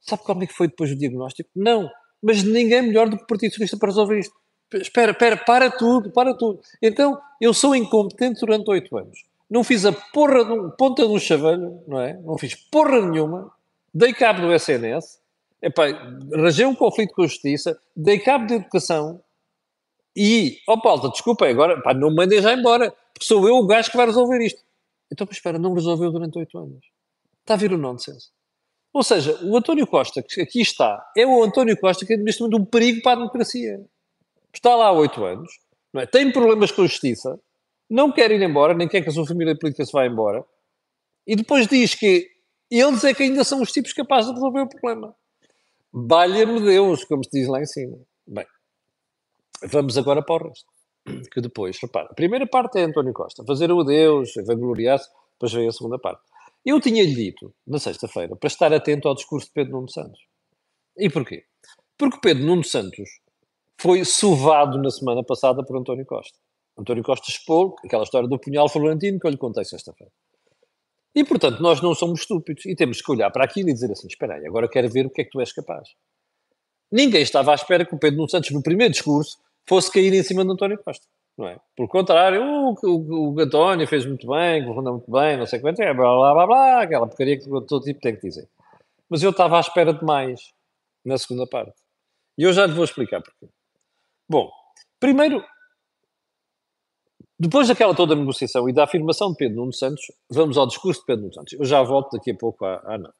sabe 0.00 0.22
como 0.22 0.44
é 0.44 0.46
que 0.46 0.52
foi 0.52 0.68
depois 0.68 0.90
o 0.90 0.96
diagnóstico? 0.96 1.48
Não, 1.56 1.90
mas 2.22 2.42
ninguém 2.42 2.82
melhor 2.82 3.08
do 3.08 3.16
que 3.16 3.24
o 3.24 3.26
Partido 3.26 3.50
Socialista 3.50 3.78
para 3.78 3.88
resolver 3.88 4.18
isto. 4.18 4.34
Espera, 4.74 5.12
espera, 5.12 5.36
para 5.36 5.70
tudo, 5.70 6.10
para 6.10 6.34
tudo. 6.36 6.60
Então, 6.82 7.18
eu 7.40 7.54
sou 7.54 7.74
incompetente 7.74 8.40
durante 8.40 8.70
oito 8.70 8.96
anos. 8.96 9.18
Não 9.54 9.62
fiz 9.62 9.84
a 9.84 9.92
porra 9.92 10.44
de 10.44 10.50
um, 10.50 10.68
ponta 10.68 11.06
de 11.06 11.12
um 11.12 11.18
chaveiro, 11.20 11.80
não 11.86 12.00
é? 12.00 12.14
Não 12.22 12.36
fiz 12.36 12.56
porra 12.56 13.00
nenhuma. 13.00 13.52
Dei 13.94 14.12
cabo 14.12 14.40
do 14.40 14.52
SNS. 14.52 15.20
Epá, 15.62 15.84
rajei 16.34 16.66
um 16.66 16.74
conflito 16.74 17.14
com 17.14 17.22
a 17.22 17.26
justiça. 17.28 17.80
Dei 17.94 18.18
cabo 18.18 18.48
de 18.48 18.54
educação. 18.54 19.22
E, 20.16 20.58
ó 20.66 20.72
oh, 20.72 20.80
Paulo, 20.80 21.08
desculpa, 21.08 21.46
agora, 21.46 21.80
pá, 21.82 21.94
não 21.94 22.10
me 22.10 22.16
mandem 22.16 22.42
já 22.42 22.52
embora. 22.52 22.90
Porque 23.12 23.26
sou 23.26 23.46
eu 23.46 23.54
o 23.54 23.64
gajo 23.64 23.92
que 23.92 23.96
vai 23.96 24.06
resolver 24.06 24.44
isto. 24.44 24.60
Então, 25.12 25.24
espera, 25.30 25.56
não 25.56 25.72
resolveu 25.72 26.10
durante 26.10 26.36
oito 26.36 26.58
anos. 26.58 26.84
Está 27.42 27.54
a 27.54 27.56
vir 27.56 27.72
o 27.72 27.78
nonsense. 27.78 28.30
Ou 28.92 29.04
seja, 29.04 29.38
o 29.44 29.56
António 29.56 29.86
Costa, 29.86 30.20
que 30.20 30.40
aqui 30.40 30.62
está, 30.62 31.00
é 31.16 31.24
o 31.24 31.44
António 31.44 31.78
Costa 31.78 32.04
que 32.04 32.14
é 32.14 32.16
neste 32.16 32.40
momento 32.40 32.60
um 32.60 32.64
perigo 32.64 33.02
para 33.02 33.12
a 33.12 33.16
democracia. 33.20 33.80
Está 34.52 34.74
lá 34.74 34.86
há 34.86 34.92
oito 34.92 35.24
anos, 35.24 35.48
não 35.92 36.02
é? 36.02 36.06
tem 36.06 36.32
problemas 36.32 36.72
com 36.72 36.82
a 36.82 36.86
justiça, 36.88 37.38
não 37.88 38.12
quer 38.12 38.30
ir 38.30 38.42
embora, 38.42 38.74
nem 38.74 38.88
quer 38.88 39.02
que 39.02 39.08
a 39.08 39.12
sua 39.12 39.26
família 39.26 39.56
política 39.56 39.84
se 39.84 39.92
vá 39.92 40.06
embora, 40.06 40.44
e 41.26 41.36
depois 41.36 41.66
diz 41.66 41.94
que 41.94 42.28
eles 42.70 43.04
é 43.04 43.14
que 43.14 43.22
ainda 43.22 43.44
são 43.44 43.62
os 43.62 43.70
tipos 43.70 43.92
capazes 43.92 44.28
de 44.28 44.34
resolver 44.34 44.62
o 44.62 44.68
problema. 44.68 45.14
Valha-me 45.92 46.60
Deus, 46.60 47.04
como 47.04 47.22
se 47.22 47.30
diz 47.30 47.48
lá 47.48 47.60
em 47.60 47.66
cima. 47.66 47.96
Bem, 48.26 48.46
vamos 49.62 49.96
agora 49.96 50.22
para 50.22 50.44
o 50.44 50.48
resto. 50.48 50.66
Que 51.30 51.40
depois, 51.40 51.78
repara, 51.80 52.08
a 52.10 52.14
primeira 52.14 52.46
parte 52.46 52.78
é 52.78 52.82
António 52.82 53.12
Costa, 53.12 53.44
fazer 53.44 53.70
o 53.70 53.80
adeus, 53.80 54.32
vangloriar-se, 54.46 55.08
depois 55.32 55.52
vem 55.52 55.68
a 55.68 55.72
segunda 55.72 55.98
parte. 55.98 56.22
Eu 56.64 56.80
tinha-lhe 56.80 57.14
dito, 57.14 57.54
na 57.66 57.78
sexta-feira, 57.78 58.34
para 58.34 58.46
estar 58.48 58.72
atento 58.72 59.06
ao 59.06 59.14
discurso 59.14 59.48
de 59.48 59.52
Pedro 59.52 59.74
Nuno 59.74 59.90
Santos. 59.90 60.20
E 60.96 61.10
porquê? 61.10 61.44
Porque 61.98 62.18
Pedro 62.20 62.44
Nuno 62.44 62.64
Santos 62.64 63.20
foi 63.78 64.04
sovado 64.04 64.78
na 64.78 64.90
semana 64.90 65.22
passada 65.22 65.62
por 65.62 65.76
António 65.76 66.06
Costa. 66.06 66.38
António 66.76 67.02
Costa 67.02 67.30
expô 67.30 67.76
aquela 67.84 68.02
história 68.02 68.28
do 68.28 68.38
punhal 68.38 68.68
florentino 68.68 69.18
que 69.18 69.26
eu 69.26 69.30
lhe 69.30 69.36
contei 69.36 69.64
sexta-feira. 69.64 70.12
E, 71.14 71.24
portanto, 71.24 71.60
nós 71.60 71.80
não 71.80 71.94
somos 71.94 72.20
estúpidos 72.20 72.66
e 72.66 72.74
temos 72.74 73.00
que 73.00 73.10
olhar 73.10 73.30
para 73.30 73.44
aquilo 73.44 73.68
e 73.68 73.72
dizer 73.72 73.90
assim: 73.92 74.08
espera 74.08 74.34
aí, 74.34 74.46
agora 74.46 74.68
quero 74.68 74.88
ver 74.90 75.06
o 75.06 75.10
que 75.10 75.22
é 75.22 75.24
que 75.24 75.30
tu 75.30 75.40
és 75.40 75.52
capaz. 75.52 75.88
Ninguém 76.90 77.22
estava 77.22 77.52
à 77.52 77.54
espera 77.54 77.84
que 77.84 77.94
o 77.94 77.98
Pedro 77.98 78.18
Nuno 78.18 78.30
Santos, 78.30 78.50
no 78.50 78.62
primeiro 78.62 78.92
discurso, 78.92 79.38
fosse 79.68 79.90
cair 79.90 80.12
em 80.12 80.22
cima 80.22 80.44
de 80.44 80.50
António 80.50 80.78
Costa. 80.82 81.06
Não 81.36 81.48
é? 81.48 81.58
Pelo 81.76 81.88
contrário, 81.88 82.42
o, 82.42 82.74
o, 82.82 83.34
o 83.34 83.40
António 83.40 83.86
fez 83.86 84.06
muito 84.06 84.26
bem, 84.28 84.62
correspondeu 84.62 84.92
muito 84.92 85.10
bem, 85.10 85.36
não 85.36 85.46
sei 85.46 85.60
quanto 85.60 85.80
é, 85.80 85.92
blá 85.92 86.14
blá 86.14 86.32
blá 86.34 86.46
blá, 86.46 86.82
aquela 86.82 87.06
porcaria 87.06 87.38
que 87.38 87.44
todo 87.44 87.80
tipo 87.80 88.00
tem 88.00 88.14
que 88.14 88.22
dizer. 88.22 88.48
Mas 89.08 89.22
eu 89.22 89.30
estava 89.30 89.56
à 89.56 89.60
espera 89.60 89.92
de 89.92 90.04
mais 90.04 90.40
na 91.04 91.18
segunda 91.18 91.46
parte. 91.46 91.74
E 92.38 92.42
eu 92.42 92.52
já 92.52 92.66
lhe 92.66 92.72
vou 92.72 92.84
explicar 92.84 93.20
porquê. 93.20 93.48
Bom, 94.28 94.50
primeiro, 94.98 95.44
depois 97.38 97.68
daquela 97.68 97.94
toda 97.94 98.14
negociação 98.14 98.68
e 98.68 98.72
da 98.72 98.84
afirmação 98.84 99.30
de 99.30 99.36
Pedro 99.36 99.56
Nuno 99.56 99.72
Santos, 99.72 100.04
vamos 100.30 100.56
ao 100.56 100.66
discurso 100.66 101.00
de 101.00 101.06
Pedro 101.06 101.22
Nuno 101.22 101.34
Santos. 101.34 101.52
Eu 101.54 101.64
já 101.64 101.82
volto 101.82 102.16
daqui 102.16 102.30
a 102.30 102.36
pouco 102.36 102.64
à, 102.64 102.80
à 102.84 102.98
noite. 102.98 103.14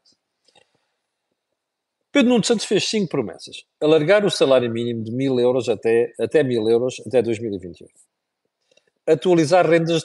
Pedro 2.12 2.30
Nuno 2.30 2.44
Santos 2.44 2.64
fez 2.64 2.88
cinco 2.88 3.08
promessas. 3.08 3.64
Alargar 3.80 4.24
o 4.24 4.30
salário 4.30 4.70
mínimo 4.70 5.02
de 5.02 5.10
mil 5.10 5.40
euros 5.40 5.68
até, 5.68 6.12
até 6.20 6.44
mil 6.44 6.68
euros 6.68 7.02
até 7.04 7.20
2028. 7.20 7.92
Atualizar 9.04 9.68
rendas, 9.68 10.04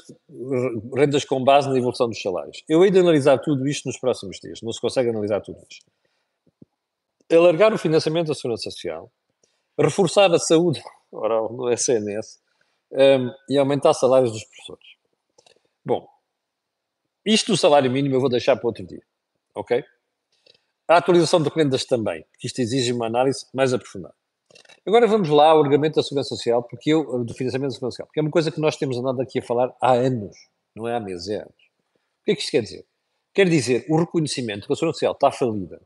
rendas 0.95 1.23
com 1.23 1.43
base 1.43 1.69
na 1.69 1.77
evolução 1.77 2.09
dos 2.09 2.19
salários. 2.19 2.63
Eu 2.67 2.83
hei 2.83 2.89
de 2.89 2.97
analisar 2.97 3.37
tudo 3.37 3.67
isto 3.67 3.85
nos 3.85 3.99
próximos 3.99 4.39
dias. 4.39 4.59
Não 4.63 4.73
se 4.73 4.81
consegue 4.81 5.09
analisar 5.09 5.39
tudo 5.41 5.59
isto. 5.69 5.85
Alargar 7.31 7.75
o 7.75 7.77
financiamento 7.77 8.29
da 8.29 8.33
Segurança 8.33 8.71
Social. 8.71 9.11
Reforçar 9.79 10.33
a 10.33 10.39
saúde 10.39 10.81
oral 11.11 11.53
no 11.53 11.71
SNS. 11.71 12.39
Um, 12.91 13.31
e 13.47 13.57
aumentar 13.57 13.93
salários 13.93 14.31
dos 14.31 14.43
professores. 14.43 14.87
Bom, 15.85 16.07
isto 17.25 17.51
do 17.51 17.57
salário 17.57 17.91
mínimo 17.91 18.15
eu 18.15 18.19
vou 18.19 18.29
deixar 18.29 18.55
para 18.55 18.67
outro 18.67 18.85
dia. 18.85 19.03
Ok? 19.53 19.83
A 20.87 20.97
atualização 20.97 21.41
de 21.41 21.49
rendas 21.49 21.85
também, 21.85 22.23
porque 22.31 22.47
isto 22.47 22.59
exige 22.59 22.91
uma 22.91 23.05
análise 23.05 23.45
mais 23.53 23.73
aprofundada. 23.73 24.15
Agora 24.85 25.05
vamos 25.05 25.29
lá 25.29 25.51
ao 25.51 25.61
argumento 25.61 25.95
da 25.95 26.03
Segurança 26.03 26.29
Social, 26.29 26.63
porque 26.63 26.91
eu, 26.91 27.23
do 27.23 27.33
financiamento 27.35 27.69
da 27.69 27.75
Segurança 27.75 27.95
Social, 27.95 28.07
porque 28.07 28.19
é 28.19 28.23
uma 28.23 28.31
coisa 28.31 28.49
que 28.49 28.59
nós 28.59 28.75
temos 28.75 28.97
andado 28.97 29.21
aqui 29.21 29.37
a 29.37 29.41
falar 29.43 29.71
há 29.79 29.93
anos, 29.93 30.35
não 30.75 30.87
é 30.87 30.95
há 30.95 30.99
meses, 30.99 31.27
é 31.29 31.35
anos. 31.35 31.53
O 32.21 32.25
que 32.25 32.31
é 32.31 32.35
que 32.35 32.41
isto 32.41 32.51
quer 32.51 32.63
dizer? 32.63 32.85
Quer 33.33 33.47
dizer 33.47 33.85
o 33.87 33.97
reconhecimento 33.97 34.65
que 34.65 34.73
a 34.73 34.75
Segurança 34.75 34.95
Social 34.95 35.13
está 35.13 35.31
falida. 35.31 35.79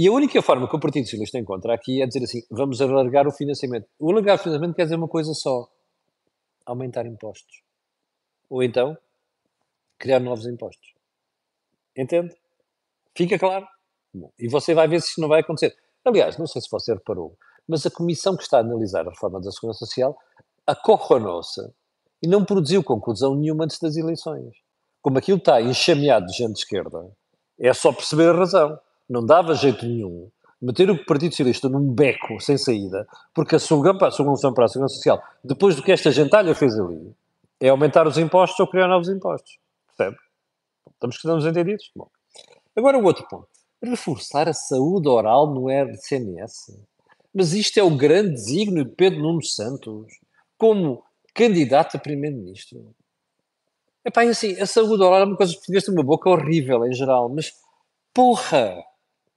E 0.00 0.06
a 0.06 0.12
única 0.12 0.40
forma 0.40 0.68
que 0.68 0.76
o 0.76 0.78
Partido 0.78 1.06
Socialista 1.06 1.40
encontra 1.40 1.74
aqui 1.74 2.00
é 2.00 2.06
dizer 2.06 2.22
assim: 2.22 2.40
vamos 2.52 2.80
alargar 2.80 3.26
o 3.26 3.32
financiamento. 3.32 3.88
O 3.98 4.12
alargar 4.12 4.36
o 4.36 4.38
financiamento 4.38 4.76
quer 4.76 4.84
dizer 4.84 4.94
uma 4.94 5.08
coisa 5.08 5.34
só: 5.34 5.68
aumentar 6.64 7.04
impostos. 7.04 7.64
Ou 8.48 8.62
então, 8.62 8.96
criar 9.98 10.20
novos 10.20 10.46
impostos. 10.46 10.94
Entende? 11.96 12.32
Fica 13.12 13.36
claro? 13.40 13.66
Bom, 14.14 14.30
e 14.38 14.48
você 14.48 14.72
vai 14.72 14.86
ver 14.86 15.02
se 15.02 15.08
isso 15.08 15.20
não 15.20 15.26
vai 15.26 15.40
acontecer. 15.40 15.76
Aliás, 16.04 16.38
não 16.38 16.46
sei 16.46 16.62
se 16.62 16.70
você 16.70 16.94
reparou, 16.94 17.36
mas 17.66 17.84
a 17.84 17.90
comissão 17.90 18.36
que 18.36 18.44
está 18.44 18.58
a 18.58 18.60
analisar 18.60 19.04
a 19.04 19.10
reforma 19.10 19.40
da 19.40 19.50
Segurança 19.50 19.84
Social 19.84 20.16
acorronou-se 20.64 21.60
e 22.22 22.28
não 22.28 22.44
produziu 22.44 22.84
conclusão 22.84 23.34
nenhuma 23.34 23.64
antes 23.64 23.80
das 23.80 23.96
eleições. 23.96 24.54
Como 25.02 25.18
aquilo 25.18 25.38
está 25.38 25.60
enxameado 25.60 26.26
de 26.26 26.36
gente 26.36 26.52
de 26.52 26.60
esquerda, 26.60 27.10
é 27.58 27.72
só 27.74 27.92
perceber 27.92 28.28
a 28.28 28.38
razão. 28.38 28.80
Não 29.08 29.24
dava 29.24 29.54
jeito 29.54 29.86
nenhum 29.86 30.30
meter 30.60 30.90
o 30.90 31.04
Partido 31.04 31.30
Socialista 31.30 31.68
num 31.68 31.92
beco 31.92 32.40
sem 32.40 32.58
saída, 32.58 33.06
porque 33.32 33.54
a 33.54 33.58
sua, 33.58 33.96
a 34.06 34.10
solução 34.10 34.52
para 34.52 34.64
a 34.64 34.68
Segurança 34.68 34.96
Social, 34.96 35.22
depois 35.42 35.76
do 35.76 35.82
que 35.82 35.92
esta 35.92 36.10
gentalha 36.10 36.54
fez 36.54 36.78
ali, 36.78 37.14
é 37.60 37.68
aumentar 37.68 38.06
os 38.06 38.18
impostos 38.18 38.58
ou 38.60 38.66
criar 38.66 38.88
novos 38.88 39.08
impostos. 39.08 39.58
Percebe? 39.96 40.16
Estamos 40.92 41.16
estamos 41.16 41.46
entendidos? 41.46 41.90
Bom. 41.94 42.08
Agora 42.76 42.98
o 42.98 43.04
outro 43.04 43.26
ponto. 43.28 43.48
Reforçar 43.82 44.48
a 44.48 44.52
saúde 44.52 45.08
oral 45.08 45.52
no 45.52 45.68
RCNS. 45.68 46.80
Mas 47.32 47.52
isto 47.52 47.78
é 47.78 47.82
o 47.82 47.96
grande 47.96 48.32
desígnio 48.32 48.84
de 48.84 48.90
Pedro 48.90 49.20
Nuno 49.20 49.42
Santos 49.42 50.06
como 50.56 51.04
candidato 51.34 51.96
a 51.96 52.00
primeiro-ministro. 52.00 52.92
Epá, 54.04 54.24
e 54.24 54.30
assim, 54.30 54.60
a 54.60 54.66
saúde 54.66 55.02
oral 55.02 55.20
é 55.20 55.24
uma 55.24 55.36
coisa 55.36 55.52
que 55.52 55.58
português 55.58 55.84
tem 55.84 55.94
uma 55.94 56.02
boca 56.02 56.28
horrível 56.28 56.84
em 56.84 56.92
geral, 56.92 57.28
mas 57.28 57.52
porra, 58.12 58.82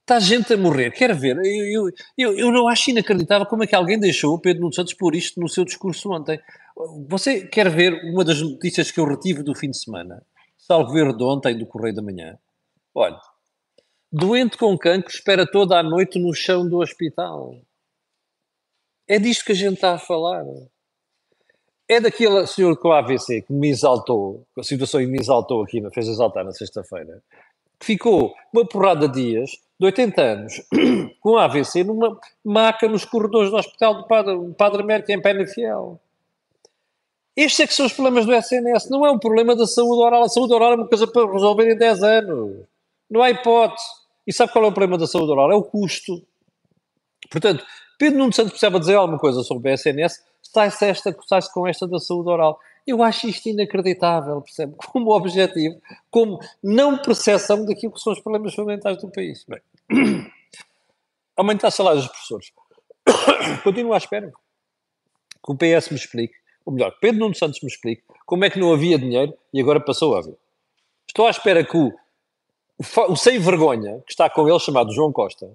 está 0.02 0.20
gente 0.20 0.52
a 0.52 0.56
morrer, 0.56 0.90
quer 0.90 1.14
ver? 1.14 1.36
Eu, 1.36 1.88
eu, 2.18 2.38
eu, 2.38 2.52
não 2.52 2.68
acho 2.68 2.90
inacreditável 2.90 3.46
como 3.46 3.64
é 3.64 3.66
que 3.66 3.74
alguém 3.74 3.98
deixou 3.98 4.34
o 4.34 4.38
Pedro 4.38 4.62
Nuno 4.62 4.74
Santos 4.74 4.94
pôr 4.94 5.14
isto 5.14 5.40
no 5.40 5.48
seu 5.48 5.64
discurso 5.64 6.12
ontem. 6.12 6.38
Você 7.08 7.46
quer 7.46 7.70
ver 7.70 7.92
uma 8.12 8.24
das 8.24 8.40
notícias 8.40 8.90
que 8.90 9.00
eu 9.00 9.06
retive 9.06 9.42
do 9.42 9.54
fim 9.54 9.70
de 9.70 9.78
semana? 9.78 10.24
Salvo 10.58 10.92
ver 10.92 11.16
de 11.16 11.24
ontem 11.24 11.56
do 11.56 11.66
Correio 11.66 11.94
da 11.94 12.02
Manhã. 12.02 12.38
Olha, 12.94 13.18
Doente 14.14 14.58
com 14.58 14.76
cancro 14.76 15.10
espera 15.10 15.50
toda 15.50 15.78
a 15.78 15.82
noite 15.82 16.18
no 16.18 16.34
chão 16.34 16.68
do 16.68 16.80
hospital. 16.80 17.56
É 19.08 19.18
disto 19.18 19.42
que 19.42 19.52
a 19.52 19.54
gente 19.54 19.76
está 19.76 19.94
a 19.94 19.98
falar. 19.98 20.44
É 21.88 21.98
daquele 21.98 22.46
senhor 22.46 22.76
com 22.78 22.88
o 22.88 22.92
AVC 22.92 23.40
que 23.40 23.52
me 23.54 23.70
exaltou, 23.70 24.46
a 24.58 24.62
situação 24.62 25.00
me 25.00 25.18
exaltou 25.18 25.62
aqui, 25.62 25.80
me 25.80 25.90
fez 25.94 26.08
exaltar 26.08 26.44
na 26.44 26.52
sexta-feira, 26.52 27.22
que 27.80 27.86
ficou 27.86 28.34
uma 28.52 28.66
porrada 28.66 29.08
de 29.08 29.14
dias, 29.14 29.52
de 29.82 29.86
80 29.86 30.22
anos, 30.22 30.62
com 31.20 31.36
AVC 31.36 31.82
numa 31.82 32.16
maca 32.44 32.86
nos 32.86 33.04
corredores 33.04 33.50
do 33.50 33.56
hospital 33.56 33.96
do 33.96 34.06
Padre, 34.06 34.38
Padre 34.56 34.82
América 34.82 35.12
em 35.12 35.20
Pena 35.20 35.44
Fiel. 35.44 36.00
Estes 37.36 37.60
é 37.60 37.66
que 37.66 37.74
são 37.74 37.86
os 37.86 37.92
problemas 37.92 38.24
do 38.24 38.32
SNS, 38.32 38.88
não 38.90 39.04
é 39.04 39.10
um 39.10 39.18
problema 39.18 39.56
da 39.56 39.66
saúde 39.66 40.00
oral. 40.00 40.22
A 40.22 40.28
saúde 40.28 40.54
oral 40.54 40.72
é 40.72 40.76
uma 40.76 40.86
coisa 40.86 41.06
para 41.06 41.32
resolver 41.32 41.72
em 41.72 41.76
10 41.76 42.02
anos. 42.04 42.64
Não 43.10 43.22
há 43.22 43.30
hipótese. 43.30 43.84
E 44.24 44.32
sabe 44.32 44.52
qual 44.52 44.66
é 44.66 44.68
o 44.68 44.72
problema 44.72 44.96
da 44.96 45.06
saúde 45.06 45.32
oral? 45.32 45.50
É 45.50 45.56
o 45.56 45.64
custo. 45.64 46.22
Portanto, 47.28 47.64
Pedro 47.98 48.20
Nuno 48.20 48.32
Santos 48.32 48.52
precisava 48.52 48.78
dizer 48.78 48.94
alguma 48.94 49.18
coisa 49.18 49.42
sobre 49.42 49.68
o 49.68 49.74
SNS, 49.74 50.22
sai-se 50.42 50.84
esta, 50.84 51.16
sai 51.26 51.40
com 51.52 51.66
esta 51.66 51.88
da 51.88 51.98
saúde 51.98 52.28
oral. 52.28 52.60
Eu 52.86 53.02
acho 53.02 53.28
isto 53.28 53.48
inacreditável, 53.48 54.40
percebe? 54.42 54.74
Como 54.92 55.10
objetivo, 55.10 55.80
como 56.10 56.38
não 56.62 56.98
percepção 56.98 57.64
daquilo 57.64 57.92
que 57.92 58.00
são 58.00 58.12
os 58.12 58.20
problemas 58.20 58.54
fundamentais 58.54 59.00
do 59.00 59.10
país. 59.10 59.44
Bem, 59.48 59.60
aumentar 61.36 61.70
salários 61.70 62.04
dos 62.04 62.12
professores. 62.12 62.52
Continuo 63.62 63.94
à 63.94 63.98
espera 63.98 64.32
que 65.44 65.52
o 65.52 65.56
PS 65.56 65.90
me 65.90 65.96
explique, 65.96 66.34
ou 66.64 66.72
melhor, 66.72 66.94
Pedro 67.00 67.20
Nuno 67.20 67.34
Santos 67.34 67.60
me 67.62 67.68
explique 67.68 68.02
como 68.24 68.44
é 68.44 68.50
que 68.50 68.58
não 68.58 68.72
havia 68.72 68.98
dinheiro 68.98 69.34
e 69.52 69.60
agora 69.60 69.80
passou 69.80 70.14
a 70.14 70.18
haver. 70.20 70.36
Estou 71.08 71.26
à 71.26 71.30
espera 71.30 71.64
que 71.64 71.76
o 71.76 71.92
o 73.08 73.16
sem 73.16 73.38
vergonha 73.38 74.02
que 74.06 74.12
está 74.12 74.28
com 74.28 74.48
ele, 74.48 74.58
chamado 74.58 74.92
João 74.92 75.12
Costa, 75.12 75.50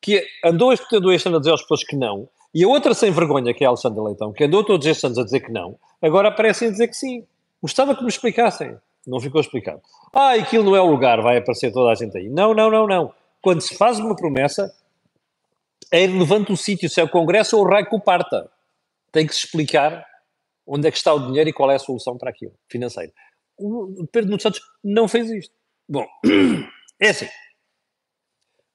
que 0.00 0.24
andou 0.44 0.72
este, 0.72 0.96
andou 0.96 1.12
este 1.12 1.26
ano 1.26 1.36
a 1.36 1.40
dizer 1.40 1.50
aos 1.50 1.62
pessoas 1.62 1.84
que 1.84 1.96
não, 1.96 2.28
e 2.54 2.64
a 2.64 2.68
outra 2.68 2.94
sem 2.94 3.10
vergonha, 3.10 3.52
que 3.52 3.64
é 3.64 3.66
a 3.66 3.70
Alexandra 3.70 4.02
Leitão, 4.02 4.32
que 4.32 4.44
andou 4.44 4.64
todos 4.64 4.86
estes 4.86 5.04
anos 5.04 5.18
a 5.18 5.24
dizer 5.24 5.40
que 5.40 5.52
não, 5.52 5.76
agora 6.00 6.28
aparecem 6.28 6.68
a 6.68 6.70
dizer 6.70 6.88
que 6.88 6.96
sim. 6.96 7.24
Gostava 7.60 7.94
que 7.94 8.02
me 8.02 8.08
explicassem. 8.08 8.76
Não 9.06 9.20
ficou 9.20 9.40
explicado. 9.40 9.80
Ah, 10.12 10.34
aquilo 10.34 10.64
não 10.64 10.76
é 10.76 10.80
o 10.80 10.86
lugar, 10.86 11.20
vai 11.20 11.38
aparecer 11.38 11.72
toda 11.72 11.90
a 11.90 11.94
gente 11.94 12.16
aí. 12.16 12.28
Não, 12.28 12.54
não, 12.54 12.70
não, 12.70 12.86
não. 12.86 13.12
Quando 13.48 13.62
se 13.62 13.74
faz 13.78 13.98
uma 13.98 14.14
promessa, 14.14 14.70
é 15.90 16.04
irrelevante 16.04 16.52
o 16.52 16.56
sítio, 16.56 16.86
se 16.86 17.00
é 17.00 17.04
o 17.04 17.08
Congresso 17.08 17.56
ou 17.56 17.64
o 17.64 17.66
raio 17.66 17.88
que 17.88 17.96
o 17.96 17.98
parta. 17.98 18.46
Tem 19.10 19.26
que 19.26 19.34
se 19.34 19.46
explicar 19.46 20.04
onde 20.66 20.86
é 20.86 20.90
que 20.90 20.98
está 20.98 21.14
o 21.14 21.26
dinheiro 21.26 21.48
e 21.48 21.52
qual 21.54 21.70
é 21.70 21.76
a 21.76 21.78
solução 21.78 22.18
para 22.18 22.28
aquilo, 22.28 22.52
financeiro. 22.70 23.10
O 23.56 24.06
Pedro 24.12 24.28
Nuno 24.28 24.38
Santos 24.42 24.60
não 24.84 25.08
fez 25.08 25.30
isto. 25.30 25.54
Bom, 25.88 26.06
é 27.00 27.08
assim. 27.08 27.26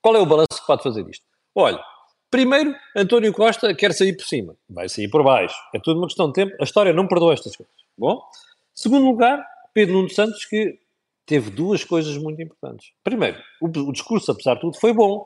Qual 0.01 0.15
é 0.15 0.19
o 0.19 0.25
balanço 0.25 0.59
que 0.59 0.65
pode 0.65 0.81
fazer 0.81 1.07
isto? 1.07 1.23
Olha, 1.53 1.79
primeiro, 2.31 2.75
António 2.97 3.31
Costa 3.31 3.75
quer 3.75 3.93
sair 3.93 4.17
por 4.17 4.25
cima. 4.25 4.57
Vai 4.67 4.89
sair 4.89 5.07
por 5.07 5.23
baixo. 5.23 5.55
É 5.75 5.77
tudo 5.77 5.99
uma 5.99 6.07
questão 6.07 6.29
de 6.29 6.33
tempo. 6.33 6.55
A 6.59 6.63
história 6.63 6.93
não 6.93 7.07
perdoa 7.07 7.33
estas 7.33 7.55
coisas. 7.55 7.75
Bom, 7.95 8.19
segundo 8.73 9.05
lugar, 9.05 9.45
Pedro 9.71 9.93
Nuno 9.97 10.09
Santos, 10.09 10.43
que 10.45 10.79
teve 11.25 11.49
duas 11.49 11.83
coisas 11.83 12.17
muito 12.17 12.41
importantes. 12.41 12.91
Primeiro, 13.03 13.37
o, 13.61 13.67
o 13.67 13.91
discurso, 13.91 14.31
apesar 14.31 14.55
de 14.55 14.61
tudo, 14.61 14.79
foi 14.79 14.93
bom. 14.93 15.25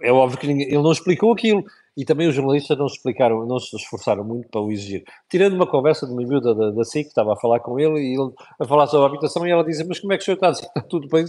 É 0.00 0.12
óbvio 0.12 0.38
que 0.38 0.46
ninguém, 0.46 0.66
ele 0.66 0.82
não 0.82 0.92
explicou 0.92 1.32
aquilo. 1.32 1.64
E 1.96 2.04
também 2.04 2.28
os 2.28 2.34
jornalistas 2.34 2.78
não 2.78 2.88
se 2.88 2.96
explicaram, 2.96 3.44
não 3.46 3.58
se 3.58 3.76
esforçaram 3.76 4.24
muito 4.24 4.48
para 4.48 4.60
o 4.60 4.70
exigir. 4.70 5.04
Tirando 5.28 5.54
uma 5.54 5.66
conversa 5.66 6.06
de 6.06 6.12
uma 6.12 6.22
miúda 6.22 6.54
da, 6.54 6.70
da 6.70 6.84
SIC, 6.84 7.04
que 7.04 7.08
estava 7.08 7.32
a 7.32 7.36
falar 7.36 7.60
com 7.60 7.78
ele, 7.78 7.98
e 7.98 8.14
ele 8.14 8.32
a 8.58 8.66
falar 8.66 8.86
sobre 8.86 9.06
a 9.06 9.08
habitação, 9.08 9.46
e 9.46 9.50
ela 9.50 9.64
dizia, 9.64 9.84
mas 9.86 9.98
como 9.98 10.12
é 10.12 10.16
que 10.16 10.22
o 10.22 10.24
senhor 10.24 10.36
está 10.36 10.48
a 10.48 10.50
dizer? 10.52 10.66
Está 10.66 10.80
tudo 10.82 11.08
bem, 11.08 11.24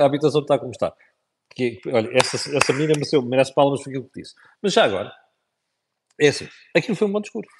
a 0.00 0.04
habitação 0.04 0.40
está 0.40 0.58
como 0.58 0.70
está. 0.70 0.92
Que, 1.54 1.78
olha, 1.86 2.10
essa, 2.14 2.36
essa 2.56 2.72
menina 2.72 2.94
mereceu, 2.94 3.22
merece 3.22 3.54
palmas 3.54 3.82
por 3.82 3.90
aquilo 3.90 4.08
que 4.12 4.22
disse. 4.22 4.34
Mas 4.62 4.72
já 4.72 4.84
agora, 4.84 5.12
é 6.18 6.28
assim, 6.28 6.48
aquilo 6.74 6.96
foi 6.96 7.06
um 7.06 7.12
bom 7.12 7.20
discurso. 7.20 7.50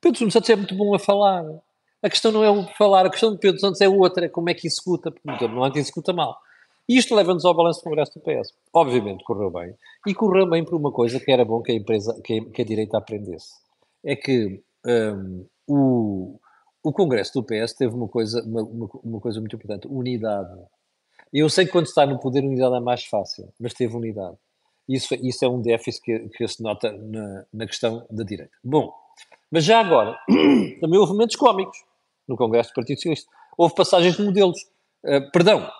Pedro 0.00 0.20
Nuno 0.20 0.32
Santos 0.32 0.50
é 0.50 0.56
muito 0.56 0.74
bom 0.74 0.94
a 0.94 0.98
falar. 0.98 1.44
A 2.02 2.08
questão 2.08 2.32
não 2.32 2.42
é 2.42 2.50
o 2.50 2.66
falar, 2.78 3.04
a 3.04 3.10
questão 3.10 3.32
de 3.32 3.38
Pedro 3.38 3.60
Santos 3.60 3.80
é 3.80 3.88
outra, 3.88 4.24
é 4.24 4.28
como 4.28 4.48
é 4.48 4.54
que 4.54 4.66
executa, 4.66 5.10
porque 5.10 5.46
não 5.48 5.66
é 5.66 5.70
que 5.70 5.78
executa 5.78 6.12
mal. 6.12 6.38
E 6.88 6.96
isto 6.96 7.14
leva-nos 7.14 7.44
ao 7.44 7.54
balanço 7.54 7.80
do 7.80 7.84
Congresso 7.84 8.18
do 8.18 8.20
PS. 8.20 8.52
Obviamente 8.72 9.22
correu 9.22 9.50
bem. 9.50 9.76
E 10.06 10.14
correu 10.14 10.44
bem 10.48 10.64
por 10.64 10.74
uma 10.74 10.90
coisa 10.90 11.20
que 11.20 11.30
era 11.30 11.44
bom 11.44 11.62
que 11.62 11.70
a 11.70 11.74
empresa, 11.74 12.20
que 12.24 12.38
a, 12.38 12.44
que 12.46 12.62
a 12.62 12.64
direita 12.64 12.98
aprendesse. 12.98 13.52
É 14.02 14.16
que 14.16 14.60
um, 14.84 15.46
o, 15.68 16.40
o 16.82 16.92
Congresso 16.92 17.34
do 17.34 17.44
PS 17.44 17.74
teve 17.74 17.94
uma 17.94 18.08
coisa, 18.08 18.42
uma, 18.42 18.62
uma, 19.04 19.20
coisa 19.20 19.38
muito 19.38 19.54
importante, 19.54 19.86
unidade. 19.86 20.58
Eu 21.32 21.48
sei 21.48 21.66
que 21.66 21.70
quando 21.70 21.86
está 21.86 22.06
no 22.06 22.18
poder, 22.18 22.42
unidade 22.42 22.74
é 22.74 22.80
mais 22.80 23.04
fácil, 23.04 23.52
mas 23.60 23.74
teve 23.74 23.94
unidade. 23.94 24.36
Isso, 24.88 25.14
isso 25.14 25.44
é 25.44 25.48
um 25.48 25.60
déficit 25.60 26.02
que, 26.02 26.18
que 26.30 26.48
se 26.48 26.60
nota 26.60 26.90
na, 26.90 27.44
na 27.52 27.66
questão 27.66 28.04
da 28.10 28.24
direita. 28.24 28.50
Bom, 28.64 28.92
mas 29.48 29.64
já 29.64 29.78
agora, 29.78 30.18
também 30.80 30.98
houve 30.98 31.12
momentos 31.12 31.36
cómicos 31.36 31.78
no 32.30 32.36
Congresso 32.36 32.70
do 32.70 32.74
Partido 32.74 32.96
Socialista. 32.96 33.30
Houve 33.58 33.74
passagens 33.74 34.16
de 34.16 34.22
modelos. 34.22 34.58
Uh, 35.04 35.30
perdão, 35.32 35.70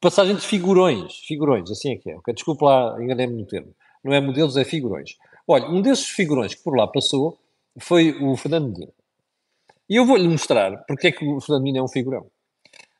passagens 0.00 0.40
de 0.40 0.46
figurões. 0.46 1.18
Figurões, 1.26 1.70
assim 1.70 1.92
é 1.92 1.96
que 1.96 2.10
é. 2.10 2.16
Okay? 2.16 2.34
Desculpe 2.34 2.64
lá, 2.64 2.96
enganei-me 3.02 3.34
no 3.34 3.46
termo. 3.46 3.74
Não 4.02 4.14
é 4.14 4.20
modelos, 4.20 4.56
é 4.56 4.64
figurões. 4.64 5.16
Olha, 5.46 5.66
um 5.68 5.82
desses 5.82 6.08
figurões 6.08 6.54
que 6.54 6.62
por 6.62 6.76
lá 6.76 6.86
passou 6.86 7.38
foi 7.78 8.12
o 8.22 8.36
Fernando 8.36 8.68
Medina. 8.68 8.92
E 9.88 9.96
eu 9.96 10.04
vou-lhe 10.04 10.28
mostrar 10.28 10.84
porque 10.86 11.08
é 11.08 11.12
que 11.12 11.24
o 11.24 11.40
Fernando 11.40 11.62
Medina 11.62 11.80
é 11.80 11.82
um 11.82 11.88
figurão. 11.88 12.26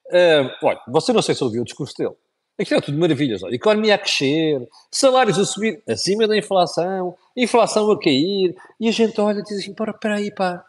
Uh, 0.06 0.50
olha, 0.62 0.80
você 0.88 1.12
não 1.12 1.22
sei 1.22 1.34
se 1.34 1.44
ouviu 1.44 1.62
o 1.62 1.64
discurso 1.64 1.94
dele. 1.96 2.14
Aquilo 2.58 2.78
é 2.78 2.82
tudo 2.82 2.98
maravilhas. 2.98 3.42
Olha, 3.42 3.54
economia 3.54 3.94
a 3.94 3.98
crescer, 3.98 4.66
salários 4.90 5.38
a 5.38 5.44
subir 5.44 5.80
acima 5.88 6.26
da 6.26 6.36
inflação, 6.36 7.14
inflação 7.36 7.88
a 7.90 8.00
cair. 8.00 8.56
E 8.80 8.88
a 8.88 8.90
gente 8.90 9.20
olha 9.20 9.38
e 9.38 9.42
diz 9.42 9.58
assim: 9.58 9.74
para, 9.74 9.92
para 9.92 10.16
aí, 10.16 10.34
pá. 10.34 10.64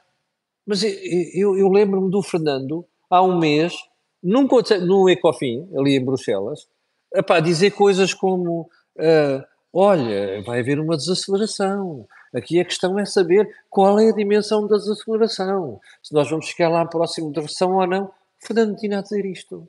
Mas 0.69 0.83
eu, 0.83 1.57
eu, 1.57 1.67
lembro-me 1.67 2.11
do 2.11 2.21
Fernando, 2.21 2.85
há 3.09 3.23
um 3.23 3.39
mês, 3.39 3.73
num, 4.21 4.47
num 4.85 5.09
Ecofin, 5.09 5.67
ali 5.75 5.95
em 5.95 6.05
Bruxelas, 6.05 6.67
epá, 7.11 7.39
dizer 7.39 7.71
coisas 7.71 8.13
como: 8.13 8.69
uh, 8.95 9.43
olha, 9.73 10.43
vai 10.43 10.59
haver 10.59 10.79
uma 10.79 10.95
desaceleração. 10.95 12.07
Aqui 12.31 12.59
a 12.59 12.65
questão 12.65 12.99
é 12.99 13.05
saber 13.05 13.49
qual 13.67 13.99
é 13.99 14.09
a 14.09 14.15
dimensão 14.15 14.67
da 14.67 14.77
desaceleração. 14.77 15.79
Se 16.03 16.13
nós 16.13 16.29
vamos 16.29 16.45
chegar 16.45 16.69
lá 16.69 16.85
próximo 16.85 17.33
da 17.33 17.41
versão 17.41 17.73
ou 17.73 17.87
não. 17.87 18.11
Fernando 18.37 18.77
tinha 18.77 18.99
a 18.99 19.01
dizer 19.01 19.25
isto. 19.25 19.67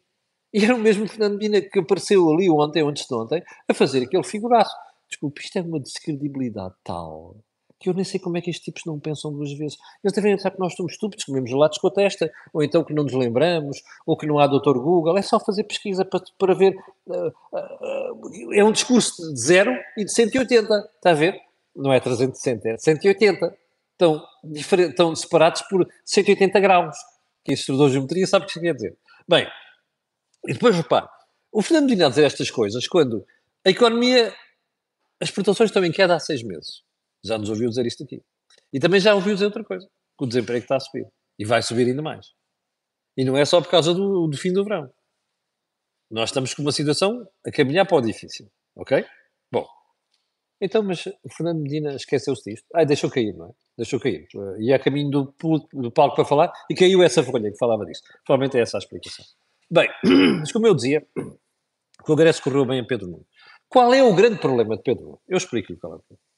E 0.53 0.63
era 0.67 0.77
o 0.77 0.79
mesmo 0.79 1.09
Fernando 1.09 1.39
Medina 1.39 1.63
que 1.63 1.79
apareceu 1.79 2.29
ali 2.29 2.51
ontem, 2.51 2.83
antes 2.83 3.07
de 3.07 3.15
ontem, 3.15 3.43
a 3.67 3.73
fazer 3.73 4.03
aquele 4.03 4.23
figuraço. 4.23 4.77
Desculpe, 5.09 5.41
isto 5.41 5.59
é 5.59 5.63
uma 5.63 5.81
descredibilidade 5.81 6.75
tal 6.85 7.37
que 7.81 7.89
eu 7.89 7.95
nem 7.95 8.05
sei 8.05 8.21
como 8.21 8.37
é 8.37 8.43
que 8.43 8.51
estes 8.51 8.63
tipos 8.63 8.83
não 8.85 9.01
pensam 9.01 9.33
duas 9.33 9.51
vezes. 9.55 9.79
Eles 10.05 10.15
devem 10.15 10.35
achar 10.35 10.51
que 10.51 10.61
nós 10.61 10.75
somos 10.75 10.93
estúpidos, 10.93 11.25
comemos 11.25 11.49
gelados 11.49 11.79
com 11.79 11.89
a 11.89 11.91
testa, 11.91 12.31
ou 12.53 12.63
então 12.63 12.85
que 12.85 12.93
não 12.93 13.05
nos 13.05 13.15
lembramos, 13.15 13.83
ou 14.07 14.19
que 14.19 14.27
não 14.27 14.39
há 14.39 14.47
doutor 14.47 14.79
Google. 14.79 15.17
É 15.17 15.23
só 15.23 15.41
fazer 15.41 15.65
pesquisa 15.65 16.05
para, 16.05 16.23
para 16.39 16.55
ver. 16.55 16.77
Uh, 17.07 17.29
uh, 17.29 18.55
é 18.55 18.63
um 18.63 18.71
discurso 18.71 19.33
de 19.33 19.41
zero 19.41 19.75
e 19.97 20.05
de 20.05 20.13
180, 20.13 20.91
está 20.95 21.11
a 21.11 21.15
ver? 21.15 21.41
Não 21.75 21.91
é 21.91 21.99
360, 21.99 22.69
é 22.69 22.77
180. 22.77 23.57
Estão, 23.93 24.23
estão 24.45 25.17
separados 25.17 25.63
por 25.63 25.89
180 26.05 26.61
graus. 26.61 26.97
Quem 27.43 27.55
estudou 27.55 27.89
geometria 27.89 28.27
sabe 28.27 28.45
o 28.45 28.47
que 28.47 28.53
isso 28.53 28.61
quer 28.61 28.75
dizer. 28.75 28.97
Bem, 29.27 29.47
e 30.47 30.53
depois 30.53 30.77
repare, 30.77 31.09
o 31.51 31.63
Fernando 31.63 31.89
Medina 31.89 32.11
dizer 32.11 32.25
estas 32.25 32.51
coisas 32.51 32.87
quando 32.87 33.27
a 33.65 33.71
economia, 33.71 34.35
as 35.19 35.29
exportações 35.29 35.71
estão 35.71 35.85
em 35.85 35.93
queda 35.93 36.15
há 36.15 36.21
seis 36.21 36.43
meses. 36.43 36.83
Já 37.25 37.39
nos 37.39 37.49
ouviu 37.49 37.69
dizer 37.69 37.87
isto 37.87 38.05
aqui. 38.05 38.23
E 38.73 38.79
também 38.79 39.01
já 39.01 39.15
ouviu 39.15 39.35
dizer 39.35 39.47
outra 39.47 39.65
coisa, 39.65 39.87
que 39.87 40.25
o 40.25 40.27
desemprego 40.27 40.63
está 40.63 40.77
a 40.77 40.81
subir. 40.81 41.07
E 41.39 41.45
vai 41.45 41.63
subir 41.63 41.87
ainda 41.87 42.03
mais. 42.03 42.27
E 43.17 43.25
não 43.25 43.37
é 43.37 43.45
só 43.45 43.61
por 43.61 43.71
causa 43.71 43.93
do, 43.93 44.27
do 44.27 44.37
fim 44.37 44.53
do 44.53 44.65
verão. 44.65 44.91
Nós 46.11 46.31
estamos 46.31 46.55
com 46.55 46.63
uma 46.63 46.73
situação 46.73 47.27
a 47.47 47.51
caminhar 47.51 47.87
para 47.87 47.97
o 47.97 48.01
difícil. 48.01 48.51
Ok? 48.77 49.05
Bom. 49.53 49.67
Então, 50.61 50.83
mas 50.83 51.07
o 51.07 51.29
Fernando 51.35 51.61
Medina 51.61 51.95
esqueceu-se 51.95 52.51
disto. 52.51 52.67
Ah, 52.75 52.85
deixou 52.85 53.11
cair, 53.11 53.33
não 53.35 53.47
é? 53.47 53.51
Deixou 53.77 54.01
cair. 54.01 54.27
E 54.59 54.73
a 54.73 54.79
caminho 54.79 55.11
do, 55.11 55.35
do 55.73 55.91
palco 55.91 56.17
para 56.17 56.25
falar 56.25 56.53
e 56.69 56.75
caiu 56.75 57.03
essa 57.03 57.23
folha 57.23 57.51
que 57.51 57.59
falava 57.59 57.85
disso. 57.87 58.03
Provavelmente 58.27 58.59
é 58.59 58.63
essa 58.63 58.77
a 58.77 58.81
explicação. 58.81 59.25
Bem, 59.71 59.89
mas 60.41 60.53
como 60.53 60.67
eu 60.67 60.75
dizia, 60.75 61.07
o 61.17 62.05
Congresso 62.05 62.43
correu 62.43 62.67
bem 62.67 62.81
a 62.81 62.85
Pedro 62.85 63.07
Nuno. 63.07 63.27
Qual 63.69 63.95
é 63.95 64.03
o 64.03 64.15
grande 64.15 64.39
problema 64.39 64.77
de 64.77 64.83
Pedro 64.83 65.05
Nuno? 65.05 65.21
Eu 65.29 65.39
explico-lhe 65.39 65.79
qual 65.79 65.95
é 65.95 65.97
o 65.97 66.01
problema. 66.01 66.30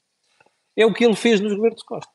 É 0.77 0.87
o 0.87 0.93
que 0.93 1.05
ele 1.05 1.17
fez 1.17 1.41
nos 1.41 1.55
governos 1.55 1.81
de 1.81 1.87
Costa. 1.87 2.13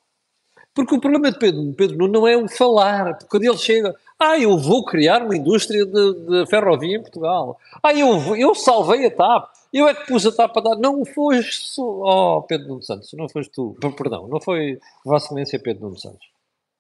Porque 0.78 0.94
o 0.94 1.02
problema 1.02 1.32
de 1.32 1.40
Pedro, 1.40 1.74
Pedro 1.74 1.98
Nuno 1.98 2.14
não 2.20 2.28
é 2.28 2.38
o 2.38 2.48
falar, 2.48 3.16
porque 3.16 3.28
quando 3.32 3.46
ele 3.46 3.58
chega, 3.58 3.96
ah, 4.20 4.38
eu 4.38 4.60
vou 4.60 4.86
criar 4.86 5.24
uma 5.24 5.36
indústria 5.36 5.84
de, 5.84 6.14
de 6.14 6.46
ferrovia 6.46 6.98
em 6.98 7.02
Portugal, 7.02 7.58
ah, 7.82 7.94
eu, 7.96 8.36
eu 8.36 8.54
salvei 8.54 9.08
a 9.08 9.10
TAP, 9.10 9.50
eu 9.74 9.88
é 9.88 9.96
que 9.96 10.06
pus 10.06 10.24
a 10.28 10.32
TAP 10.32 10.56
a 10.56 10.62
dar, 10.62 10.76
não 10.76 11.04
foi 11.04 11.40
oh, 11.80 12.44
Pedro 12.44 12.68
Nuno 12.68 12.84
Santos, 12.84 13.12
não 13.14 13.28
foste 13.28 13.52
tu, 13.52 13.76
perdão, 13.98 14.28
não 14.28 14.40
foi 14.40 14.80
Vossa 15.04 15.26
Excelência 15.26 15.58
Pedro 15.58 15.86
Nuno 15.86 15.98
Santos, 15.98 16.28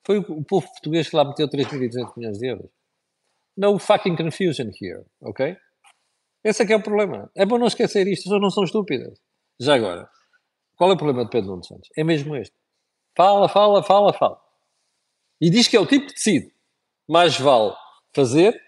foi 0.05 0.19
o, 0.19 0.21
o 0.21 0.43
povo 0.43 0.67
português 0.67 1.09
que 1.09 1.15
lá 1.15 1.25
meteu 1.25 1.49
3.200 1.49 2.11
milhões 2.15 2.37
de 2.37 2.45
euros. 2.45 2.69
No 3.57 3.79
fucking 3.79 4.15
confusion 4.15 4.69
here, 4.79 5.03
ok? 5.21 5.57
Esse 6.43 6.61
é 6.61 6.65
que 6.67 6.71
é 6.71 6.75
o 6.75 6.83
problema. 6.83 7.31
É 7.33 7.47
bom 7.47 7.57
não 7.57 7.65
esquecer 7.65 8.07
isto, 8.07 8.19
as 8.19 8.23
pessoas 8.25 8.41
não 8.41 8.51
são 8.51 8.63
estúpidas. 8.63 9.19
Já 9.59 9.73
agora, 9.73 10.07
qual 10.77 10.91
é 10.91 10.93
o 10.93 10.97
problema 10.97 11.25
de 11.25 11.31
Pedro 11.31 11.49
Nuno 11.49 11.63
Santos? 11.63 11.89
É 11.97 12.03
mesmo 12.03 12.35
este. 12.35 12.55
Fala, 13.15 13.49
fala, 13.49 13.83
fala, 13.83 14.13
fala. 14.13 14.39
E 15.41 15.49
diz 15.49 15.67
que 15.67 15.75
é 15.75 15.79
o 15.79 15.85
tipo 15.85 16.07
que 16.07 16.13
decide. 16.13 16.53
Mais 17.07 17.37
vale 17.39 17.73
fazer, 18.13 18.59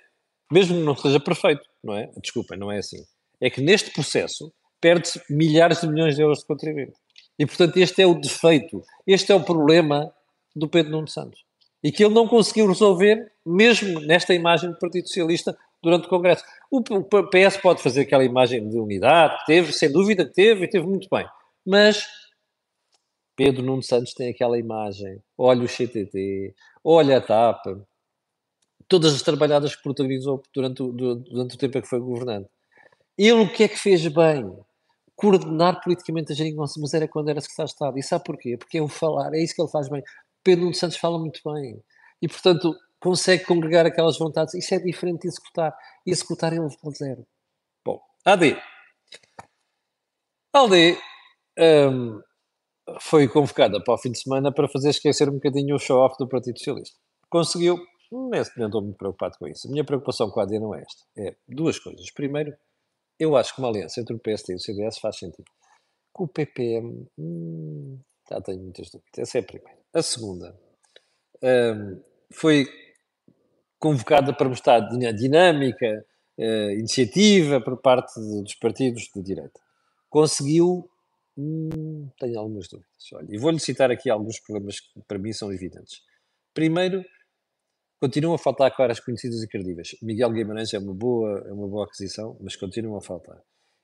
mesmo 0.51 0.75
que 0.75 0.83
não 0.83 0.95
seja 0.95 1.19
perfeito, 1.19 1.61
não 1.83 1.95
é? 1.95 2.09
Desculpem, 2.17 2.57
não 2.57 2.71
é 2.71 2.79
assim. 2.79 3.03
É 3.39 3.49
que 3.49 3.61
neste 3.61 3.91
processo 3.91 4.51
perde-se 4.81 5.21
milhares 5.29 5.81
de 5.81 5.87
milhões 5.87 6.15
de 6.15 6.21
euros 6.21 6.39
de 6.39 6.45
contribuinte. 6.45 6.93
E, 7.37 7.45
portanto, 7.45 7.77
este 7.77 8.01
é 8.01 8.05
o 8.05 8.15
defeito, 8.15 8.83
este 9.05 9.31
é 9.31 9.35
o 9.35 9.43
problema 9.43 10.13
do 10.55 10.67
Pedro 10.67 10.91
Nuno 10.91 11.07
Santos 11.07 11.43
e 11.83 11.91
que 11.91 12.03
ele 12.03 12.13
não 12.13 12.27
conseguiu 12.27 12.67
resolver, 12.67 13.31
mesmo 13.45 13.99
nesta 14.01 14.33
imagem 14.33 14.69
do 14.69 14.77
Partido 14.77 15.07
Socialista, 15.07 15.57
durante 15.81 16.05
o 16.05 16.09
Congresso. 16.09 16.43
O 16.69 16.81
PS 16.81 17.57
pode 17.61 17.81
fazer 17.81 18.01
aquela 18.01 18.23
imagem 18.23 18.67
de 18.67 18.77
unidade, 18.77 19.39
que 19.39 19.45
teve, 19.45 19.71
sem 19.71 19.91
dúvida 19.91 20.25
que 20.25 20.33
teve, 20.33 20.65
e 20.65 20.69
teve 20.69 20.85
muito 20.85 21.07
bem. 21.09 21.25
Mas 21.69 22.07
Pedro 23.35 23.61
Nuno 23.61 23.83
Santos 23.83 24.15
tem 24.15 24.31
aquela 24.31 24.57
imagem, 24.57 25.21
olha 25.37 25.63
o 25.63 25.67
CTT, 25.67 26.55
olha 26.83 27.19
a 27.19 27.21
TAP, 27.21 27.63
todas 28.87 29.13
as 29.13 29.21
trabalhadas 29.21 29.75
que 29.75 29.83
protagonizou 29.83 30.41
durante 30.51 30.81
o, 30.81 30.91
durante 30.91 31.53
o 31.53 31.57
tempo 31.59 31.77
em 31.77 31.81
que 31.83 31.87
foi 31.87 31.99
governante. 31.99 32.49
Ele 33.15 33.41
o 33.41 33.53
que 33.53 33.65
é 33.65 33.67
que 33.67 33.77
fez 33.77 34.01
bem? 34.07 34.51
Coordenar 35.15 35.79
politicamente 35.83 36.31
a 36.31 36.35
geringonça, 36.35 36.79
mas 36.81 36.95
era 36.95 37.07
quando 37.07 37.29
era 37.29 37.39
secretário 37.39 37.67
de 37.67 37.73
Estado. 37.73 37.99
E 37.99 38.01
sabe 38.01 38.23
porquê? 38.23 38.57
Porque 38.57 38.79
é 38.79 38.81
o 38.81 38.87
falar, 38.87 39.31
é 39.35 39.43
isso 39.43 39.53
que 39.53 39.61
ele 39.61 39.69
faz 39.69 39.87
bem. 39.89 40.01
Pedro 40.43 40.63
Nuno 40.63 40.73
Santos 40.73 40.97
fala 40.97 41.19
muito 41.19 41.39
bem. 41.45 41.83
E, 42.19 42.27
portanto, 42.27 42.75
consegue 42.99 43.45
congregar 43.45 43.85
aquelas 43.85 44.17
vontades. 44.17 44.55
Isso 44.55 44.73
é 44.73 44.79
diferente 44.79 45.21
de 45.21 45.27
executar. 45.27 45.77
E 46.03 46.09
executar 46.09 46.51
ele 46.51 46.67
para 46.81 46.91
zero. 46.91 47.27
Bom, 47.85 48.01
AD. 48.25 48.57
AD 50.51 50.97
um, 51.59 52.21
foi 52.99 53.27
convocada 53.27 53.81
para 53.83 53.93
o 53.93 53.97
fim 53.97 54.11
de 54.11 54.19
semana 54.19 54.51
para 54.51 54.67
fazer 54.67 54.89
esquecer 54.89 55.29
um 55.29 55.33
bocadinho 55.33 55.75
o 55.75 55.79
show-off 55.79 56.15
do 56.17 56.27
Partido 56.27 56.57
Socialista. 56.57 56.97
Conseguiu. 57.29 57.77
Não 58.11 58.31
estou 58.33 58.81
muito 58.81 58.97
preocupado 58.97 59.37
com 59.37 59.47
isso. 59.47 59.67
A 59.67 59.71
minha 59.71 59.83
preocupação 59.83 60.31
com 60.31 60.39
a 60.39 60.43
AD 60.43 60.57
não 60.59 60.73
é 60.73 60.81
esta. 60.81 61.03
É 61.15 61.35
duas 61.47 61.77
coisas. 61.77 62.11
Primeiro, 62.11 62.51
eu 63.19 63.35
acho 63.35 63.53
que 63.53 63.61
uma 63.61 63.69
aliança 63.69 64.01
entre 64.01 64.15
o 64.15 64.19
PSD 64.19 64.53
e 64.53 64.55
o 64.55 64.59
CDS 64.59 64.97
faz 64.97 65.17
sentido. 65.17 65.45
Com 66.11 66.23
o 66.23 66.27
PPM, 66.27 67.07
hum, 67.19 67.99
já 68.27 68.41
tenho 68.41 68.61
muitas 68.61 68.89
dúvidas. 68.89 69.19
Essa 69.19 69.37
é 69.37 69.41
a 69.41 69.43
primeira. 69.43 69.79
A 69.93 70.01
segunda 70.01 70.59
um, 71.43 72.01
foi 72.33 72.67
convocada 73.77 74.33
para 74.33 74.49
mostrar 74.49 74.79
dinâmica, 74.79 76.05
uh, 76.37 76.71
iniciativa 76.71 77.61
por 77.61 77.77
parte 77.77 78.19
dos 78.19 78.55
partidos 78.55 79.09
de 79.15 79.21
direita. 79.21 79.59
Conseguiu. 80.09 80.88
Hum, 81.39 82.09
tenho 82.19 82.37
algumas 82.37 82.67
dúvidas. 82.67 83.13
Olha, 83.13 83.27
e 83.29 83.37
vou-lhe 83.37 83.59
citar 83.59 83.89
aqui 83.89 84.09
alguns 84.09 84.39
problemas 84.41 84.81
que 84.81 85.01
para 85.07 85.17
mim 85.17 85.31
são 85.31 85.53
evidentes. 85.53 86.01
Primeiro, 86.53 87.01
continuam 88.01 88.35
a 88.35 88.37
faltar 88.37 88.75
caras 88.75 88.99
conhecidas 88.99 89.41
e 89.41 89.47
credíveis. 89.47 89.95
Miguel 90.01 90.31
Guimarães 90.31 90.73
é 90.73 90.79
uma 90.79 90.93
boa, 90.93 91.45
é 91.47 91.53
uma 91.53 91.67
boa 91.67 91.85
aquisição, 91.85 92.37
mas 92.41 92.57
continuam 92.57 92.97
a 92.97 93.01
faltar. 93.01 93.41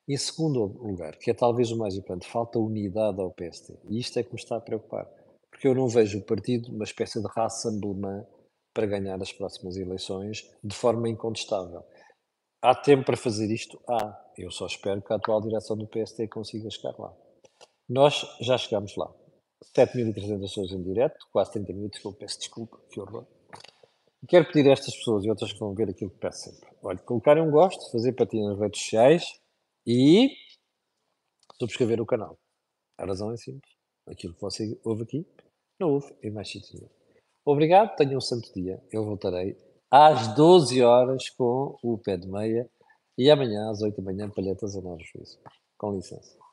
Em 0.08 0.18
segundo 0.18 0.66
lugar, 0.66 1.18
que 1.18 1.32
é 1.32 1.34
talvez 1.34 1.72
o 1.72 1.78
mais 1.78 1.96
importante, 1.96 2.30
falta 2.30 2.60
unidade 2.60 3.22
ao 3.22 3.32
PSD. 3.32 3.80
E 3.90 4.00
isto 4.00 4.20
é 4.20 4.24
que 4.24 4.34
me 4.34 4.40
está 4.40 4.58
a 4.58 4.62
preocupar 4.62 5.08
porque 5.56 5.70
eu 5.70 5.74
não 5.74 5.88
vejo 5.88 6.20
o 6.20 6.22
partido 6.22 6.70
uma 6.70 6.84
espécie 6.84 7.22
de 7.22 7.28
raça 7.30 7.70
emblemã 7.70 8.28
para 8.74 8.86
ganhar 8.86 9.22
as 9.22 9.32
próximas 9.32 9.78
eleições 9.78 10.46
de 10.62 10.76
forma 10.76 11.08
incontestável. 11.08 11.82
Há 12.62 12.76
tempo 12.76 13.06
para 13.06 13.16
fazer 13.16 13.50
isto? 13.50 13.82
Há. 13.90 14.22
Eu 14.38 14.52
só 14.52 14.66
espero 14.66 15.02
que 15.02 15.14
a 15.14 15.16
atual 15.16 15.40
direção 15.40 15.78
do 15.78 15.88
PST 15.88 16.28
consiga 16.28 16.70
chegar 16.70 16.94
lá. 17.00 17.16
Nós 17.88 18.26
já 18.42 18.58
chegamos 18.58 18.96
lá. 18.96 19.14
7.300 19.76 20.42
pessoas 20.42 20.72
em 20.72 20.82
direto, 20.82 21.18
quase 21.32 21.52
30 21.52 21.74
minutos, 21.74 22.00
que 22.00 22.06
eu 22.06 22.14
peço 22.14 22.40
desculpa, 22.40 22.80
que 22.90 23.00
horror. 23.00 23.26
Quero 24.28 24.46
pedir 24.48 24.70
a 24.70 24.74
estas 24.74 24.96
pessoas 24.96 25.24
e 25.24 25.30
outras 25.30 25.54
que 25.54 25.60
vão 25.60 25.74
ver 25.76 25.90
aquilo 25.90 26.10
que 26.10 26.18
peço 26.18 26.50
sempre. 26.50 26.68
Olha, 26.82 26.98
colocarem 27.00 27.44
um 27.44 27.52
gosto, 27.52 27.92
fazer 27.92 28.14
partilha 28.14 28.50
nas 28.50 28.60
redes 28.60 28.82
sociais 28.82 29.24
e 29.86 30.32
subscrever 31.60 32.02
o 32.02 32.06
canal. 32.06 32.38
A 32.98 33.06
razão 33.06 33.32
é 33.32 33.38
simples. 33.38 33.72
Aquilo 34.08 34.34
que 34.34 34.42
você 34.42 34.80
ouve 34.84 35.04
aqui 35.04 35.28
não 35.80 35.92
houve 35.92 36.16
em 36.24 36.32
mais 36.32 36.50
sítios 36.50 36.74
nenhum. 36.74 36.90
Obrigado, 37.46 37.96
tenham 37.96 38.18
um 38.18 38.22
santo 38.22 38.52
dia. 38.54 38.82
Eu 38.92 39.06
voltarei 39.06 39.56
às 39.92 40.34
12 40.36 40.82
horas 40.82 41.30
com 41.30 41.78
o 41.84 41.98
pé 41.98 42.18
de 42.18 42.28
meia 42.28 42.68
e 43.18 43.30
amanhã 43.30 43.70
às 43.70 43.82
8 43.82 43.96
da 43.96 44.04
manhã, 44.04 44.30
palhetas 44.30 44.76
a 44.76 44.82
nosso 44.82 45.04
juízo. 45.06 45.40
Com 45.78 45.96
licença. 45.96 46.45